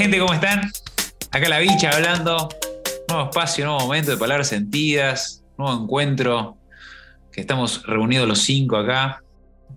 gente, 0.00 0.18
¿cómo 0.18 0.32
están? 0.32 0.62
Acá 1.30 1.46
la 1.50 1.58
bicha 1.58 1.90
hablando. 1.90 2.48
Nuevo 3.06 3.24
espacio, 3.24 3.66
nuevo 3.66 3.80
momento 3.80 4.10
de 4.10 4.16
palabras 4.16 4.48
sentidas, 4.48 5.44
nuevo 5.58 5.82
encuentro. 5.82 6.56
Que 7.30 7.42
estamos 7.42 7.86
reunidos 7.86 8.26
los 8.26 8.38
cinco 8.38 8.78
acá. 8.78 9.22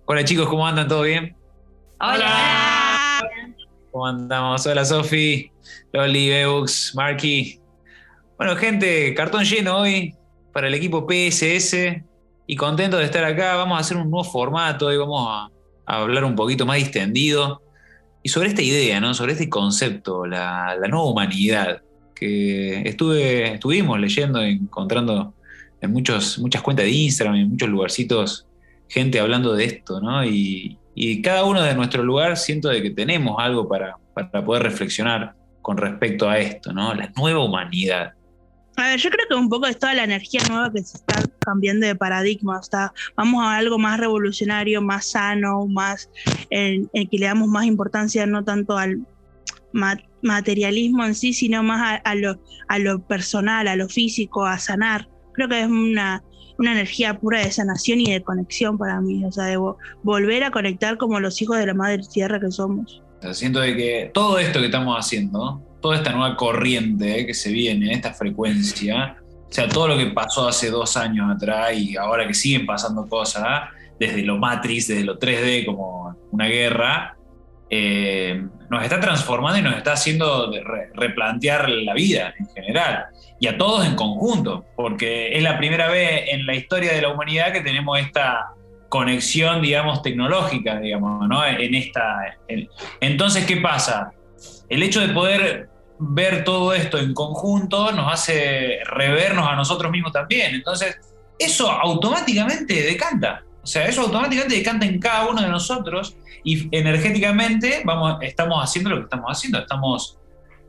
Hola 0.05 0.23
chicos, 0.23 0.47
¿cómo 0.47 0.65
andan? 0.65 0.87
¿Todo 0.87 1.01
bien? 1.01 1.35
Hola. 1.99 3.19
¿Cómo 3.91 4.07
andamos? 4.07 4.65
Hola 4.65 4.85
Sofi, 4.85 5.51
Loli, 5.91 6.29
Beux, 6.29 6.93
Marky. 6.95 7.59
Bueno, 8.37 8.55
gente, 8.55 9.13
cartón 9.15 9.43
lleno 9.43 9.79
hoy 9.79 10.15
para 10.53 10.67
el 10.67 10.73
equipo 10.73 11.05
PSS 11.05 12.01
y 12.47 12.55
contento 12.55 12.95
de 12.95 13.03
estar 13.03 13.25
acá. 13.25 13.57
Vamos 13.57 13.77
a 13.77 13.81
hacer 13.81 13.97
un 13.97 14.09
nuevo 14.09 14.23
formato 14.23 14.89
y 14.89 14.95
vamos 14.95 15.27
a, 15.29 15.49
a 15.85 16.01
hablar 16.01 16.23
un 16.23 16.35
poquito 16.35 16.65
más 16.65 16.77
distendido 16.77 17.61
y 18.23 18.29
sobre 18.29 18.47
esta 18.47 18.61
idea, 18.61 18.99
¿no? 19.01 19.13
sobre 19.13 19.33
este 19.33 19.49
concepto, 19.49 20.25
la, 20.25 20.77
nueva 20.89 21.05
humanidad, 21.05 21.81
que 22.15 22.81
estuve, 22.87 23.55
estuvimos 23.55 23.99
leyendo, 23.99 24.41
encontrando 24.41 25.33
en 25.81 25.91
muchos, 25.91 26.39
muchas 26.39 26.61
cuentas 26.61 26.85
de 26.85 26.91
Instagram, 26.91 27.35
en 27.35 27.49
muchos 27.49 27.67
lugarcitos, 27.67 28.47
gente 28.87 29.19
hablando 29.19 29.53
de 29.53 29.65
esto, 29.65 29.99
¿no? 29.99 30.23
Y, 30.23 30.77
y 30.95 31.21
cada 31.21 31.43
uno 31.43 31.61
de 31.61 31.75
nuestro 31.75 32.03
lugar 32.03 32.37
siento 32.37 32.69
de 32.69 32.81
que 32.81 32.91
tenemos 32.91 33.35
algo 33.39 33.67
para, 33.67 33.97
para 34.13 34.45
poder 34.45 34.63
reflexionar 34.63 35.35
con 35.61 35.77
respecto 35.77 36.29
a 36.29 36.39
esto, 36.39 36.71
¿no? 36.71 36.93
La 36.93 37.11
nueva 37.17 37.43
humanidad. 37.43 38.13
A 38.75 38.89
ver, 38.89 38.99
yo 38.99 39.09
creo 39.09 39.27
que 39.29 39.35
un 39.35 39.49
poco 39.49 39.67
es 39.67 39.77
toda 39.77 39.93
la 39.93 40.03
energía 40.03 40.41
nueva 40.49 40.71
que 40.71 40.83
se 40.83 40.97
está 40.97 41.21
cambiando 41.39 41.85
de 41.85 41.95
paradigma. 41.95 42.59
Está, 42.59 42.93
vamos 43.15 43.43
a 43.43 43.57
algo 43.57 43.77
más 43.77 43.99
revolucionario, 43.99 44.81
más 44.81 45.11
sano, 45.11 45.67
más 45.67 46.09
en, 46.49 46.89
en 46.93 47.07
que 47.07 47.17
le 47.17 47.27
damos 47.27 47.47
más 47.47 47.65
importancia 47.65 48.25
no 48.25 48.43
tanto 48.43 48.77
al 48.77 49.05
materialismo 50.21 51.05
en 51.05 51.15
sí, 51.15 51.33
sino 51.33 51.63
más 51.63 51.81
a, 51.81 52.09
a, 52.09 52.15
lo, 52.15 52.39
a 52.67 52.79
lo 52.79 52.99
personal, 53.05 53.67
a 53.67 53.75
lo 53.75 53.89
físico, 53.89 54.45
a 54.45 54.57
sanar. 54.57 55.07
Creo 55.33 55.49
que 55.49 55.61
es 55.61 55.67
una, 55.67 56.23
una 56.57 56.71
energía 56.71 57.19
pura 57.19 57.39
de 57.39 57.51
sanación 57.51 58.01
y 58.01 58.11
de 58.11 58.21
conexión 58.23 58.77
para 58.77 59.01
mí, 59.01 59.25
o 59.25 59.31
sea, 59.31 59.45
de 59.45 59.57
vo 59.57 59.77
volver 60.03 60.43
a 60.43 60.51
conectar 60.51 60.97
como 60.97 61.19
los 61.19 61.41
hijos 61.41 61.57
de 61.57 61.65
la 61.65 61.73
madre 61.73 62.01
tierra 62.11 62.39
que 62.39 62.51
somos. 62.51 63.01
Siento 63.31 63.59
de 63.59 63.75
que 63.75 64.11
todo 64.13 64.37
esto 64.37 64.59
que 64.59 64.65
estamos 64.65 64.97
haciendo, 64.97 65.61
toda 65.83 65.97
esta 65.97 66.13
nueva 66.13 66.37
corriente 66.37 67.25
que 67.27 67.33
se 67.33 67.51
viene, 67.51 67.91
esta 67.91 68.13
frecuencia, 68.13 69.17
o 69.49 69.51
sea, 69.51 69.67
todo 69.67 69.89
lo 69.89 69.97
que 69.97 70.07
pasó 70.07 70.47
hace 70.47 70.71
dos 70.71 70.95
años 70.95 71.29
atrás 71.29 71.73
y 71.75 71.97
ahora 71.97 72.25
que 72.25 72.33
siguen 72.33 72.65
pasando 72.65 73.05
cosas, 73.07 73.69
desde 73.99 74.23
lo 74.23 74.37
Matrix, 74.37 74.87
desde 74.87 75.03
lo 75.03 75.19
3D 75.19 75.65
como 75.65 76.15
una 76.31 76.47
guerra, 76.47 77.17
eh, 77.69 78.47
nos 78.69 78.81
está 78.81 79.01
transformando 79.01 79.59
y 79.59 79.61
nos 79.61 79.75
está 79.75 79.91
haciendo 79.91 80.51
re 80.51 80.89
replantear 80.93 81.69
la 81.69 81.93
vida 81.93 82.33
en 82.39 82.47
general. 82.47 83.07
Y 83.41 83.47
a 83.47 83.57
todos 83.57 83.85
en 83.85 83.95
conjunto, 83.95 84.65
porque 84.77 85.35
es 85.35 85.43
la 85.43 85.57
primera 85.57 85.89
vez 85.89 86.29
en 86.29 86.45
la 86.45 86.55
historia 86.55 86.93
de 86.93 87.01
la 87.01 87.09
humanidad 87.09 87.51
que 87.51 87.59
tenemos 87.59 87.99
esta 87.99 88.53
conexión, 88.87 89.61
digamos, 89.61 90.01
tecnológica, 90.01 90.79
digamos, 90.79 91.27
¿no? 91.27 91.45
En 91.45 91.75
esta... 91.75 92.37
En, 92.47 92.69
entonces, 93.01 93.45
¿qué 93.45 93.57
pasa? 93.57 94.13
El 94.69 94.81
hecho 94.81 95.01
de 95.01 95.09
poder 95.09 95.72
ver 96.11 96.43
todo 96.43 96.73
esto 96.73 96.97
en 96.97 97.13
conjunto 97.13 97.91
nos 97.91 98.11
hace 98.11 98.79
revernos 98.85 99.47
a 99.47 99.55
nosotros 99.55 99.91
mismos 99.91 100.11
también. 100.11 100.53
Entonces, 100.55 100.99
eso 101.39 101.69
automáticamente 101.69 102.81
decanta. 102.81 103.43
O 103.61 103.67
sea, 103.67 103.87
eso 103.87 104.01
automáticamente 104.01 104.57
decanta 104.57 104.85
en 104.85 104.99
cada 104.99 105.29
uno 105.29 105.41
de 105.41 105.47
nosotros 105.47 106.17
y 106.43 106.67
energéticamente 106.75 107.81
vamos, 107.85 108.17
estamos 108.21 108.61
haciendo 108.61 108.89
lo 108.89 108.97
que 108.97 109.03
estamos 109.03 109.27
haciendo. 109.29 109.59
Estamos, 109.59 110.19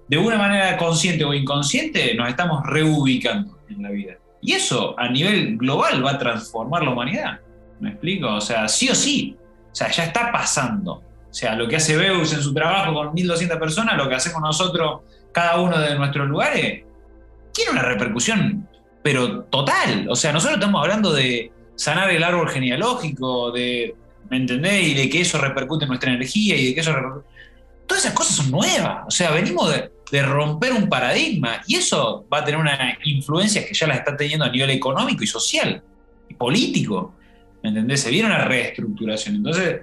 de 0.08 0.19
una 0.19 0.38
manera 0.38 0.76
consciente 0.76 1.25
o 1.25 1.34
inconsciente, 1.34 2.14
nos 2.14 2.28
estamos 2.28 2.62
reubicando 2.64 3.58
en 3.69 3.82
la 3.82 3.91
vida. 3.91 4.14
Y 4.41 4.53
eso 4.53 4.94
a 4.98 5.08
nivel 5.08 5.56
global 5.56 6.04
va 6.04 6.12
a 6.12 6.19
transformar 6.19 6.84
la 6.84 6.91
humanidad. 6.91 7.41
¿Me 7.81 7.91
explico? 7.91 8.28
O 8.28 8.41
sea, 8.41 8.69
sí 8.69 8.88
o 8.88 8.94
sí. 8.94 9.37
O 9.72 9.75
sea, 9.75 9.91
ya 9.91 10.04
está 10.04 10.31
pasando. 10.31 11.03
O 11.34 11.37
sea, 11.37 11.56
lo 11.56 11.66
que 11.66 11.76
hace 11.76 11.97
Beus 11.97 12.32
en 12.32 12.41
su 12.41 12.54
trabajo 12.54 12.94
con 12.94 13.08
1.200 13.08 13.58
personas, 13.58 13.97
lo 13.97 14.08
que 14.08 14.14
hacemos 14.14 14.41
nosotros, 14.41 15.00
cada 15.34 15.60
uno 15.60 15.78
de 15.78 15.96
nuestros 15.96 16.28
lugares, 16.28 16.84
tiene 17.52 17.72
una 17.72 17.82
repercusión, 17.82 18.68
pero 19.02 19.42
total. 19.44 20.06
O 20.08 20.14
sea, 20.16 20.32
nosotros 20.32 20.58
estamos 20.58 20.80
hablando 20.80 21.12
de 21.12 21.50
sanar 21.74 22.10
el 22.10 22.22
árbol 22.22 22.48
genealógico, 22.48 23.50
de, 23.50 23.94
¿me 24.30 24.36
entendés? 24.38 24.88
Y 24.88 24.94
de 24.94 25.10
que 25.10 25.20
eso 25.20 25.38
repercute 25.38 25.84
en 25.84 25.88
nuestra 25.88 26.12
energía 26.12 26.56
y 26.56 26.68
de 26.68 26.74
que 26.74 26.80
eso 26.80 26.92
repercute... 26.92 27.26
Todas 27.86 28.04
esas 28.04 28.14
cosas 28.14 28.36
son 28.36 28.50
nuevas. 28.50 29.04
O 29.06 29.10
sea, 29.10 29.32
venimos 29.32 29.70
de, 29.70 29.90
romper 30.22 30.72
un 30.72 30.88
paradigma 30.88 31.60
y 31.66 31.74
eso 31.74 32.24
va 32.32 32.38
a 32.38 32.44
tener 32.44 32.60
una 32.60 32.96
influencia 33.02 33.66
que 33.66 33.74
ya 33.74 33.88
las 33.88 33.98
está 33.98 34.16
teniendo 34.16 34.44
a 34.44 34.48
nivel 34.48 34.70
económico 34.70 35.24
y 35.24 35.26
social 35.26 35.82
y 36.28 36.34
político. 36.34 37.16
¿Me 37.64 37.70
entendés? 37.70 38.02
Se 38.02 38.10
viene 38.10 38.28
una 38.28 38.44
reestructuración. 38.44 39.34
Entonces, 39.34 39.80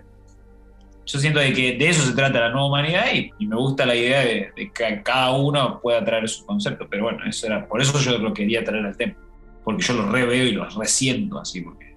yo 1.06 1.20
siento 1.20 1.40
de 1.40 1.54
que 1.54 1.78
de 1.78 1.90
eso 1.90 2.06
se 2.06 2.14
trata 2.14 2.40
la 2.40 2.50
nueva 2.50 2.68
humanidad 2.68 3.06
y, 3.14 3.32
y 3.40 3.48
me 3.48 3.56
gusta 3.56 3.86
la 3.86 3.96
idea 3.96 4.22
de, 4.22 4.52
de, 4.56 4.72
que 4.72 5.02
cada 5.04 5.32
uno 5.32 5.80
pueda 5.82 6.04
traer 6.04 6.28
su 6.30 6.46
concepto, 6.46 6.88
pero 6.90 7.04
bueno, 7.04 7.20
eso 7.26 7.48
era, 7.48 7.68
por 7.68 7.82
eso 7.82 8.00
yo 8.00 8.18
lo 8.18 8.34
quería 8.34 8.64
traer 8.64 8.86
al 8.86 8.96
tema, 8.96 9.16
porque 9.64 9.84
yo 9.84 9.94
lo 9.94 10.12
reveo 10.12 10.46
y 10.46 10.52
lo 10.52 10.70
resiento 10.70 11.40
así, 11.40 11.62
porque 11.62 11.96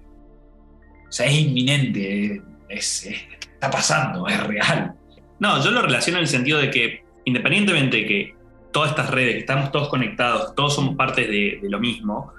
o 1.07 1.11
sea, 1.11 1.27
es 1.27 1.33
inminente, 1.33 2.41
es, 2.67 3.05
es, 3.05 3.23
está 3.53 3.69
pasando, 3.69 4.27
es 4.27 4.41
real. 4.43 4.93
No, 5.39 5.63
yo 5.63 5.71
lo 5.71 5.81
relaciono 5.81 6.17
en 6.17 6.23
el 6.23 6.27
sentido 6.27 6.59
de 6.59 6.69
que 6.71 7.05
independientemente 7.25 7.97
de 7.97 8.05
que 8.05 8.35
todas 8.71 8.91
estas 8.91 9.09
redes, 9.09 9.37
estamos 9.37 9.71
todos 9.71 9.89
conectados, 9.89 10.53
todos 10.55 10.75
somos 10.75 10.95
partes 10.95 11.27
de, 11.27 11.59
de 11.61 11.69
lo 11.69 11.79
mismo, 11.79 12.33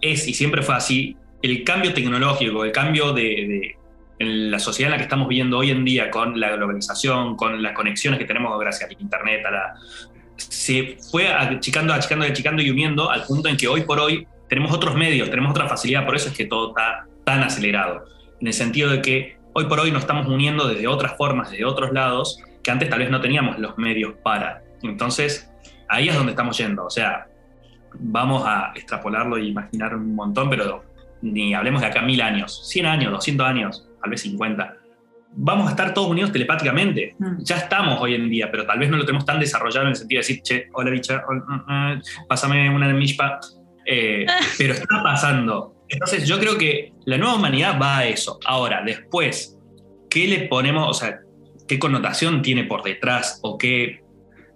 es 0.00 0.26
y 0.26 0.34
siempre 0.34 0.62
fue 0.62 0.74
así, 0.74 1.16
el 1.42 1.62
cambio 1.62 1.92
tecnológico, 1.92 2.64
el 2.64 2.72
cambio 2.72 3.12
de, 3.12 3.22
de 3.22 3.76
en 4.18 4.50
la 4.50 4.58
sociedad 4.58 4.88
en 4.88 4.92
la 4.92 4.96
que 4.98 5.04
estamos 5.04 5.28
viviendo 5.28 5.58
hoy 5.58 5.70
en 5.70 5.84
día, 5.84 6.10
con 6.10 6.38
la 6.38 6.50
globalización, 6.52 7.36
con 7.36 7.62
las 7.62 7.72
conexiones 7.72 8.18
que 8.18 8.26
tenemos 8.26 8.58
gracias 8.58 8.90
al 8.90 8.96
Internet, 9.00 9.44
a 9.46 9.50
la, 9.50 9.74
se 10.36 10.96
fue 11.10 11.28
achicando, 11.28 11.92
achicando, 11.92 12.24
achicando 12.24 12.62
y 12.62 12.70
uniendo 12.70 13.10
al 13.10 13.24
punto 13.24 13.48
en 13.48 13.56
que 13.56 13.68
hoy 13.68 13.82
por 13.82 13.98
hoy 14.00 14.26
tenemos 14.48 14.72
otros 14.72 14.94
medios, 14.94 15.30
tenemos 15.30 15.50
otra 15.50 15.68
facilidad, 15.68 16.04
por 16.04 16.16
eso 16.16 16.28
es 16.28 16.36
que 16.36 16.46
todo 16.46 16.68
está 16.68 17.06
tan 17.24 17.42
acelerado, 17.42 18.06
en 18.40 18.46
el 18.46 18.52
sentido 18.52 18.90
de 18.90 19.00
que 19.00 19.38
hoy 19.52 19.66
por 19.66 19.80
hoy 19.80 19.90
nos 19.90 20.02
estamos 20.02 20.26
uniendo 20.26 20.68
desde 20.68 20.86
otras 20.86 21.16
formas, 21.16 21.50
desde 21.50 21.64
otros 21.64 21.92
lados, 21.92 22.38
que 22.62 22.70
antes 22.70 22.88
tal 22.88 23.00
vez 23.00 23.10
no 23.10 23.20
teníamos 23.20 23.58
los 23.58 23.76
medios 23.78 24.14
para. 24.22 24.62
Entonces, 24.82 25.50
ahí 25.88 26.08
es 26.08 26.14
donde 26.14 26.32
estamos 26.32 26.56
yendo, 26.58 26.84
o 26.84 26.90
sea, 26.90 27.26
vamos 27.94 28.44
a 28.46 28.72
extrapolarlo 28.74 29.36
e 29.36 29.44
imaginar 29.44 29.94
un 29.94 30.14
montón, 30.14 30.50
pero 30.50 30.84
ni 31.24 31.54
hablemos 31.54 31.80
de 31.80 31.88
acá 31.88 32.02
mil 32.02 32.20
años, 32.20 32.68
100 32.68 32.86
años, 32.86 33.12
200 33.12 33.46
años, 33.46 33.88
tal 34.00 34.10
vez 34.10 34.20
50. 34.20 34.76
Vamos 35.36 35.66
a 35.66 35.70
estar 35.70 35.92
todos 35.94 36.08
unidos 36.08 36.30
telepáticamente. 36.30 37.16
Mm. 37.18 37.42
Ya 37.42 37.56
estamos 37.56 37.98
hoy 38.00 38.14
en 38.14 38.28
día, 38.28 38.50
pero 38.50 38.64
tal 38.66 38.78
vez 38.78 38.90
no 38.90 38.96
lo 38.96 39.04
tenemos 39.04 39.24
tan 39.24 39.40
desarrollado 39.40 39.86
en 39.86 39.90
el 39.90 39.96
sentido 39.96 40.20
de 40.20 40.26
decir, 40.26 40.42
che, 40.42 40.68
hola 40.72 40.90
bicha, 40.90 41.24
hola, 41.26 41.42
uh, 41.48 41.98
uh, 41.98 42.26
pásame 42.28 42.70
una 42.70 42.86
de 42.86 42.94
mishpa. 42.94 43.40
Eh, 43.86 44.26
pero 44.58 44.74
está 44.74 45.02
pasando. 45.02 45.74
Entonces 45.88 46.26
yo 46.28 46.38
creo 46.38 46.56
que 46.56 46.92
la 47.04 47.18
nueva 47.18 47.34
humanidad 47.34 47.78
va 47.80 47.98
a 47.98 48.06
eso. 48.06 48.38
Ahora, 48.46 48.82
después, 48.84 49.58
¿qué 50.08 50.28
le 50.28 50.46
ponemos, 50.48 50.88
o 50.88 50.94
sea, 50.94 51.20
qué 51.66 51.78
connotación 51.78 52.42
tiene 52.42 52.64
por 52.64 52.82
detrás 52.82 53.40
o 53.42 53.58
qué 53.58 54.02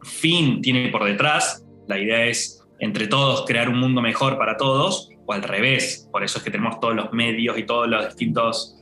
fin 0.02 0.60
tiene 0.60 0.88
por 0.90 1.04
detrás? 1.04 1.64
La 1.86 1.98
idea 1.98 2.26
es, 2.26 2.62
entre 2.78 3.08
todos, 3.08 3.44
crear 3.46 3.68
un 3.68 3.78
mundo 3.78 4.00
mejor 4.00 4.38
para 4.38 4.56
todos 4.56 5.10
o 5.28 5.32
al 5.34 5.42
revés. 5.42 6.08
Por 6.10 6.24
eso 6.24 6.38
es 6.38 6.44
que 6.44 6.50
tenemos 6.50 6.80
todos 6.80 6.94
los 6.94 7.12
medios 7.12 7.58
y 7.58 7.64
todos 7.64 7.86
los 7.86 8.06
distintos, 8.06 8.76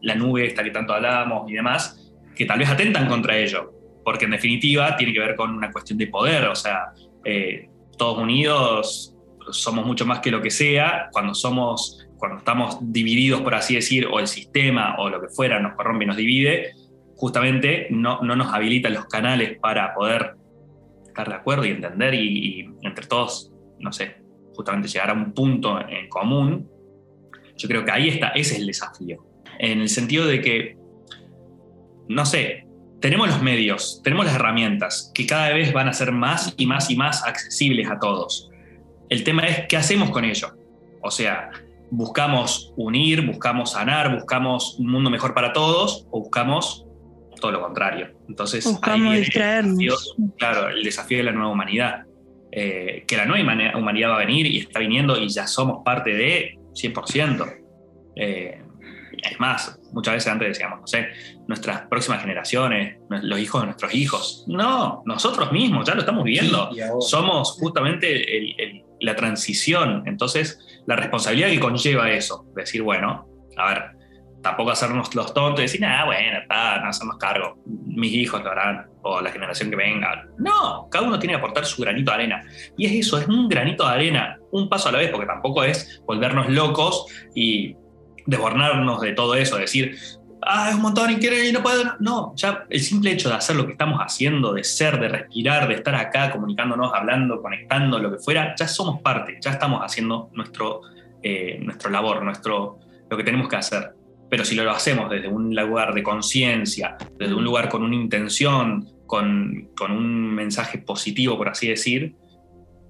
la 0.00 0.14
nube 0.14 0.46
esta 0.46 0.62
que 0.62 0.70
tanto 0.70 0.94
hablábamos 0.94 1.50
y 1.50 1.54
demás, 1.54 2.12
que 2.34 2.46
tal 2.46 2.60
vez 2.60 2.70
atentan 2.70 3.08
contra 3.08 3.36
ello, 3.36 3.72
porque 4.04 4.24
en 4.24 4.30
definitiva 4.30 4.96
tiene 4.96 5.12
que 5.12 5.18
ver 5.18 5.34
con 5.34 5.50
una 5.50 5.72
cuestión 5.72 5.98
de 5.98 6.06
poder, 6.06 6.44
o 6.44 6.54
sea, 6.54 6.92
eh, 7.24 7.68
todos 7.98 8.18
unidos 8.18 9.16
somos 9.50 9.84
mucho 9.84 10.06
más 10.06 10.20
que 10.20 10.30
lo 10.30 10.40
que 10.40 10.50
sea, 10.50 11.08
cuando 11.10 11.34
somos, 11.34 12.06
cuando 12.16 12.38
estamos 12.38 12.78
divididos, 12.80 13.40
por 13.42 13.54
así 13.56 13.74
decir, 13.74 14.06
o 14.06 14.20
el 14.20 14.28
sistema 14.28 14.94
o 14.98 15.10
lo 15.10 15.20
que 15.20 15.28
fuera 15.28 15.58
nos 15.58 15.74
corrompe 15.74 16.04
y 16.04 16.06
nos 16.06 16.16
divide, 16.16 16.72
justamente 17.16 17.88
no, 17.90 18.22
no 18.22 18.36
nos 18.36 18.54
habilitan 18.54 18.94
los 18.94 19.06
canales 19.06 19.58
para 19.58 19.92
poder 19.92 20.36
estar 21.08 21.28
de 21.28 21.34
acuerdo 21.34 21.64
y 21.64 21.70
entender 21.70 22.14
y, 22.14 22.60
y 22.60 22.86
entre 22.86 23.06
todos, 23.06 23.52
no 23.80 23.92
sé, 23.92 24.19
justamente 24.60 24.88
llegar 24.88 25.08
a 25.08 25.14
un 25.14 25.32
punto 25.32 25.80
en 25.80 26.06
común, 26.10 26.68
yo 27.56 27.66
creo 27.66 27.82
que 27.82 27.90
ahí 27.90 28.08
está, 28.08 28.28
ese 28.28 28.54
es 28.54 28.60
el 28.60 28.66
desafío. 28.66 29.24
En 29.58 29.80
el 29.80 29.88
sentido 29.88 30.26
de 30.26 30.42
que, 30.42 30.76
no 32.08 32.26
sé, 32.26 32.66
tenemos 33.00 33.28
los 33.28 33.42
medios, 33.42 34.02
tenemos 34.04 34.26
las 34.26 34.34
herramientas 34.34 35.10
que 35.14 35.26
cada 35.26 35.48
vez 35.54 35.72
van 35.72 35.88
a 35.88 35.94
ser 35.94 36.12
más 36.12 36.52
y 36.58 36.66
más 36.66 36.90
y 36.90 36.96
más 36.96 37.26
accesibles 37.26 37.90
a 37.90 37.98
todos. 37.98 38.50
El 39.08 39.24
tema 39.24 39.46
es 39.46 39.66
qué 39.66 39.78
hacemos 39.78 40.10
con 40.10 40.26
ello. 40.26 40.54
O 41.02 41.10
sea, 41.10 41.50
buscamos 41.90 42.74
unir, 42.76 43.26
buscamos 43.26 43.72
sanar, 43.72 44.14
buscamos 44.14 44.78
un 44.78 44.90
mundo 44.90 45.08
mejor 45.08 45.32
para 45.32 45.54
todos 45.54 46.06
o 46.10 46.20
buscamos 46.20 46.84
todo 47.40 47.52
lo 47.52 47.62
contrario. 47.62 48.10
Entonces, 48.28 48.66
Buscamos 48.66 49.14
ahí 49.14 49.20
distraernos. 49.20 49.78
El 49.78 49.86
desafío, 49.86 50.34
claro, 50.36 50.68
el 50.68 50.82
desafío 50.82 51.16
de 51.18 51.24
la 51.24 51.32
nueva 51.32 51.48
humanidad. 51.48 52.04
Eh, 52.52 53.04
que 53.06 53.16
la 53.16 53.26
nueva 53.26 53.78
humanidad 53.78 54.10
va 54.10 54.16
a 54.16 54.18
venir 54.18 54.46
y 54.46 54.58
está 54.58 54.80
viniendo 54.80 55.16
y 55.16 55.28
ya 55.28 55.46
somos 55.46 55.82
parte 55.84 56.14
de 56.14 56.58
100%. 56.74 57.56
Eh, 58.16 58.62
es 59.22 59.38
más, 59.38 59.78
muchas 59.92 60.14
veces 60.14 60.32
antes 60.32 60.48
decíamos, 60.48 60.80
no 60.80 60.86
sé, 60.86 61.08
nuestras 61.46 61.82
próximas 61.82 62.22
generaciones, 62.22 62.98
los 63.08 63.38
hijos 63.38 63.60
de 63.62 63.66
nuestros 63.66 63.94
hijos. 63.94 64.44
No, 64.48 65.02
nosotros 65.04 65.52
mismos 65.52 65.86
ya 65.86 65.94
lo 65.94 66.00
estamos 66.00 66.24
viendo. 66.24 66.70
Somos 67.00 67.52
justamente 67.52 68.38
el, 68.38 68.54
el, 68.58 68.82
la 69.00 69.14
transición. 69.14 70.04
Entonces, 70.06 70.58
la 70.86 70.96
responsabilidad 70.96 71.50
que 71.50 71.60
conlleva 71.60 72.10
eso, 72.10 72.46
decir, 72.56 72.82
bueno, 72.82 73.28
a 73.56 73.68
ver, 73.68 73.99
tampoco 74.42 74.70
hacernos 74.70 75.14
los 75.14 75.34
tontos 75.34 75.60
y 75.60 75.62
decir, 75.62 75.80
nada, 75.80 76.06
bueno, 76.06 76.38
está, 76.38 76.80
no 76.80 76.88
hacernos 76.88 77.18
cargo, 77.18 77.58
mis 77.66 78.12
hijos 78.12 78.42
lo 78.42 78.50
harán, 78.50 78.86
o 79.02 79.20
la 79.20 79.30
generación 79.30 79.70
que 79.70 79.76
venga. 79.76 80.26
No, 80.38 80.88
cada 80.90 81.06
uno 81.06 81.18
tiene 81.18 81.34
que 81.34 81.38
aportar 81.38 81.64
su 81.64 81.82
granito 81.82 82.10
de 82.10 82.14
arena. 82.14 82.42
Y 82.76 82.86
es 82.86 83.06
eso, 83.06 83.18
es 83.18 83.26
un 83.26 83.48
granito 83.48 83.86
de 83.86 83.94
arena, 83.94 84.38
un 84.50 84.68
paso 84.68 84.88
a 84.88 84.92
la 84.92 84.98
vez, 84.98 85.10
porque 85.10 85.26
tampoco 85.26 85.64
es 85.64 86.02
volvernos 86.06 86.48
locos 86.48 87.06
y 87.34 87.76
desbornarnos 88.26 89.00
de 89.00 89.12
todo 89.12 89.34
eso, 89.34 89.56
decir, 89.56 89.96
ah, 90.42 90.68
es 90.70 90.74
un 90.74 90.82
montón 90.82 91.10
y 91.10 91.16
quiere 91.16 91.48
y 91.48 91.52
no 91.52 91.62
puede. 91.62 91.84
No, 92.00 92.32
ya 92.36 92.64
el 92.68 92.80
simple 92.80 93.12
hecho 93.12 93.28
de 93.28 93.34
hacer 93.36 93.56
lo 93.56 93.66
que 93.66 93.72
estamos 93.72 93.98
haciendo, 94.00 94.52
de 94.52 94.64
ser, 94.64 94.98
de 95.00 95.08
respirar, 95.08 95.68
de 95.68 95.74
estar 95.74 95.94
acá 95.94 96.30
comunicándonos, 96.30 96.92
hablando, 96.94 97.40
conectando, 97.42 97.98
lo 97.98 98.10
que 98.10 98.18
fuera, 98.18 98.54
ya 98.56 98.68
somos 98.68 99.00
parte, 99.02 99.38
ya 99.40 99.50
estamos 99.50 99.80
haciendo 99.82 100.30
nuestro, 100.32 100.82
eh, 101.22 101.58
nuestro 101.60 101.90
labor, 101.90 102.22
nuestro, 102.22 102.78
lo 103.08 103.16
que 103.16 103.24
tenemos 103.24 103.48
que 103.48 103.56
hacer. 103.56 103.99
Pero 104.30 104.44
si 104.44 104.54
lo 104.54 104.70
hacemos 104.70 105.10
desde 105.10 105.28
un 105.28 105.54
lugar 105.54 105.92
de 105.92 106.02
conciencia, 106.02 106.96
desde 107.18 107.34
un 107.34 107.44
lugar 107.44 107.68
con 107.68 107.82
una 107.82 107.96
intención, 107.96 108.88
con, 109.06 109.70
con 109.76 109.90
un 109.90 110.34
mensaje 110.34 110.78
positivo, 110.78 111.36
por 111.36 111.48
así 111.48 111.68
decir, 111.68 112.14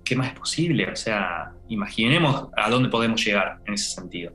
¿qué 0.05 0.17
más 0.17 0.29
es 0.29 0.39
posible? 0.39 0.91
O 0.91 0.97
sea, 0.97 1.53
imaginemos 1.69 2.49
a 2.57 2.69
dónde 2.69 2.89
podemos 2.91 3.25
llegar 3.25 3.59
en 3.67 3.75
ese 3.75 3.95
sentido. 3.95 4.33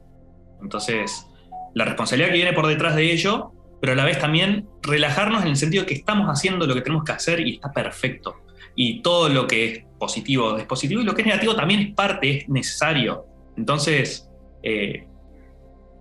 Entonces, 0.62 1.28
la 1.76 1.86
responsabilidad 1.86 2.30
que 2.30 2.38
viene 2.38 2.54
por 2.54 2.66
detrás 2.66 2.96
de 2.96 3.12
ello, 3.12 3.52
pero 3.82 3.94
a 3.94 3.96
la 3.96 4.06
vez 4.06 4.18
también 4.18 4.68
relajarnos 4.82 5.44
en 5.44 5.50
el 5.50 5.58
sentido 5.58 5.86
que 5.86 5.94
estamos 5.94 6.28
haciendo 6.28 6.66
lo 6.66 6.74
que 6.74 6.82
tenemos 6.82 7.04
que 7.04 7.12
hacer 7.12 7.40
y 7.42 7.56
está 7.56 7.72
perfecto. 7.72 8.36
Y 8.76 9.02
todo 9.02 9.30
lo 9.30 9.46
que 9.46 9.66
es 9.66 9.86
positivo 10.00 10.58
es 10.58 10.66
positivo 10.66 11.02
y 11.02 11.04
lo 11.04 11.14
que 11.14 11.22
es 11.22 11.28
negativo 11.28 11.56
también 11.56 11.82
es 11.82 11.94
parte, 11.94 12.38
es 12.38 12.50
necesario. 12.50 13.26
Entonces, 13.58 14.30
eh, 14.64 15.08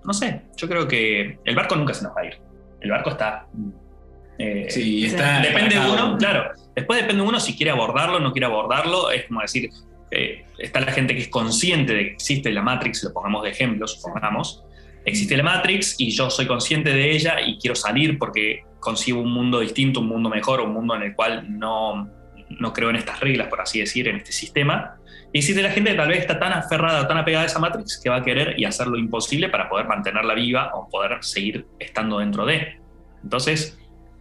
no 0.05 0.13
sé, 0.13 0.43
yo 0.57 0.69
creo 0.69 0.87
que 0.87 1.39
el 1.45 1.55
barco 1.55 1.77
nunca 1.77 1.95
se 1.95 2.05
nos 2.05 2.17
va 2.17 2.21
a 2.21 2.27
ir. 2.27 2.39
El 2.81 2.91
barco 2.91 3.11
está. 3.11 3.47
Eh, 4.39 4.67
sí, 4.69 5.07
está. 5.07 5.41
Depende 5.41 5.79
de 5.79 5.91
uno, 5.91 6.17
claro. 6.19 6.51
Después 6.75 7.01
depende 7.01 7.23
de 7.23 7.29
uno 7.29 7.41
si 7.41 7.57
quiere 7.57 7.71
abordarlo 7.71 8.17
o 8.17 8.21
no 8.21 8.33
quiere 8.33 8.47
abordarlo. 8.47 9.11
Es 9.11 9.25
como 9.27 9.41
decir, 9.41 9.71
eh, 10.11 10.45
está 10.59 10.81
la 10.81 10.93
gente 10.93 11.15
que 11.15 11.23
es 11.23 11.29
consciente 11.29 11.95
de 11.95 12.05
que 12.05 12.13
existe 12.13 12.53
la 12.53 12.63
Matrix, 12.63 13.03
lo 13.05 13.13
pongamos 13.13 13.43
de 13.45 13.51
ejemplo, 13.51 13.87
supongamos. 13.87 14.65
Existe 15.07 15.37
la 15.37 15.43
Matrix 15.43 15.97
y 15.99 16.11
yo 16.11 16.31
soy 16.31 16.47
consciente 16.47 16.91
de 16.91 17.13
ella 17.13 17.41
y 17.41 17.59
quiero 17.59 17.75
salir 17.75 18.19
porque 18.19 18.63
consigo 18.81 19.21
un 19.21 19.33
mundo 19.33 19.61
distinto, 19.61 20.01
un 20.01 20.09
mundo 20.09 20.29
mejor, 20.29 20.61
un 20.61 20.73
mundo 20.73 20.95
en 20.95 21.03
el 21.03 21.15
cual 21.15 21.59
no, 21.59 22.09
no 22.59 22.73
creo 22.73 22.91
en 22.91 22.97
estas 22.97 23.21
reglas, 23.21 23.49
por 23.49 23.61
así 23.61 23.81
decir, 23.81 24.09
en 24.09 24.17
este 24.17 24.33
sistema. 24.33 24.97
Y 25.33 25.39
existe 25.39 25.63
la 25.63 25.71
gente 25.71 25.91
que 25.91 25.97
tal 25.97 26.09
vez 26.09 26.21
está 26.21 26.39
tan 26.39 26.53
aferrada, 26.53 27.09
tan 27.09 27.19
apegada 27.19 27.45
a 27.45 27.47
esa 27.47 27.59
Matrix 27.59 28.01
que 28.03 28.09
va 28.09 28.17
a 28.17 28.23
querer 28.23 28.55
y 28.59 28.65
hacer 28.65 28.87
lo 28.87 28.97
imposible 28.97 29.49
para 29.49 29.69
poder 29.69 29.87
mantenerla 29.87 30.35
viva 30.35 30.71
o 30.75 30.89
poder 30.89 31.19
seguir 31.23 31.67
estando 31.79 32.19
dentro 32.19 32.47
de. 32.47 32.79
Entonces, 33.23 33.79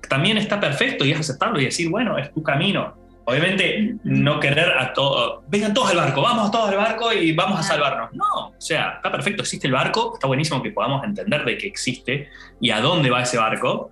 también 0.09 0.37
está 0.37 0.59
perfecto 0.59 1.05
y 1.05 1.11
es 1.11 1.19
aceptarlo 1.19 1.59
y 1.59 1.65
decir, 1.65 1.89
bueno, 1.89 2.17
es 2.17 2.33
tu 2.33 2.41
camino. 2.41 2.95
Obviamente, 3.25 3.95
no 4.03 4.39
querer 4.39 4.71
a 4.77 4.91
todos, 4.91 5.43
vengan 5.47 5.73
todos 5.73 5.91
al 5.91 5.97
barco, 5.97 6.21
vamos 6.21 6.51
todos 6.51 6.69
al 6.69 6.75
barco 6.75 7.13
y 7.13 7.31
vamos 7.31 7.57
a 7.57 7.63
salvarnos. 7.63 8.11
No, 8.13 8.47
o 8.49 8.55
sea, 8.57 8.95
está 8.97 9.09
perfecto, 9.11 9.43
existe 9.43 9.67
el 9.67 9.73
barco, 9.73 10.15
está 10.15 10.27
buenísimo 10.27 10.61
que 10.61 10.71
podamos 10.71 11.03
entender 11.05 11.45
de 11.45 11.57
que 11.57 11.67
existe 11.67 12.27
y 12.59 12.71
a 12.71 12.81
dónde 12.81 13.09
va 13.09 13.21
ese 13.21 13.37
barco. 13.37 13.91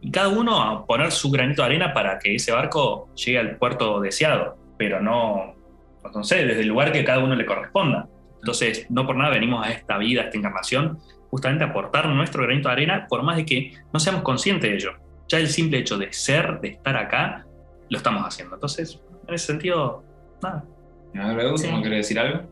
Y 0.00 0.10
cada 0.10 0.28
uno 0.28 0.60
a 0.60 0.86
poner 0.86 1.10
su 1.10 1.30
granito 1.30 1.62
de 1.62 1.66
arena 1.66 1.92
para 1.92 2.18
que 2.18 2.34
ese 2.34 2.52
barco 2.52 3.08
llegue 3.14 3.38
al 3.38 3.56
puerto 3.56 4.00
deseado, 4.00 4.56
pero 4.76 5.00
no, 5.00 5.54
no 6.14 6.24
sé, 6.24 6.44
desde 6.46 6.60
el 6.60 6.68
lugar 6.68 6.92
que 6.92 7.04
cada 7.04 7.18
uno 7.18 7.34
le 7.34 7.46
corresponda. 7.46 8.08
Entonces, 8.38 8.86
no 8.90 9.06
por 9.06 9.16
nada 9.16 9.30
venimos 9.30 9.66
a 9.66 9.70
esta 9.70 9.98
vida, 9.98 10.22
a 10.22 10.24
esta 10.26 10.38
encarnación, 10.38 10.98
justamente 11.30 11.64
a 11.64 11.68
aportar 11.68 12.06
nuestro 12.08 12.42
granito 12.42 12.68
de 12.68 12.72
arena, 12.72 13.06
por 13.08 13.22
más 13.22 13.36
de 13.36 13.44
que 13.44 13.72
no 13.92 13.98
seamos 13.98 14.22
conscientes 14.22 14.70
de 14.70 14.76
ello. 14.76 14.92
Ya 15.28 15.38
el 15.38 15.48
simple 15.48 15.78
hecho 15.78 15.98
de 15.98 16.12
ser, 16.12 16.60
de 16.60 16.68
estar 16.68 16.96
acá, 16.96 17.46
lo 17.88 17.98
estamos 17.98 18.22
haciendo. 18.22 18.54
Entonces, 18.54 19.00
en 19.26 19.34
ese 19.34 19.46
sentido, 19.46 20.04
nada. 20.42 20.64
¿No 21.12 21.56
sí. 21.56 21.68
querés 21.82 21.98
decir 21.98 22.18
algo? 22.18 22.42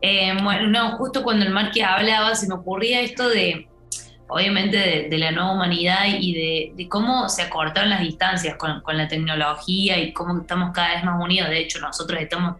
Eh, 0.00 0.32
bueno, 0.42 0.68
no, 0.68 0.96
justo 0.98 1.22
cuando 1.22 1.44
el 1.44 1.52
Marque 1.52 1.82
hablaba, 1.82 2.34
se 2.34 2.46
me 2.48 2.54
ocurría 2.54 3.00
esto 3.00 3.28
de, 3.28 3.68
obviamente, 4.28 5.08
de, 5.08 5.18
la 5.18 5.30
nueva 5.30 5.52
humanidad 5.52 6.06
y 6.18 6.72
de, 6.74 6.88
cómo 6.88 7.28
se 7.28 7.42
acortaron 7.42 7.90
las 7.90 8.00
distancias 8.00 8.56
con, 8.56 8.82
la 8.86 9.08
tecnología 9.08 9.98
y 9.98 10.12
cómo 10.12 10.40
estamos 10.40 10.72
cada 10.74 10.94
vez 10.94 11.04
más 11.04 11.22
unidos. 11.22 11.48
De 11.48 11.60
hecho, 11.60 11.78
nosotros 11.80 12.20
estamos, 12.20 12.56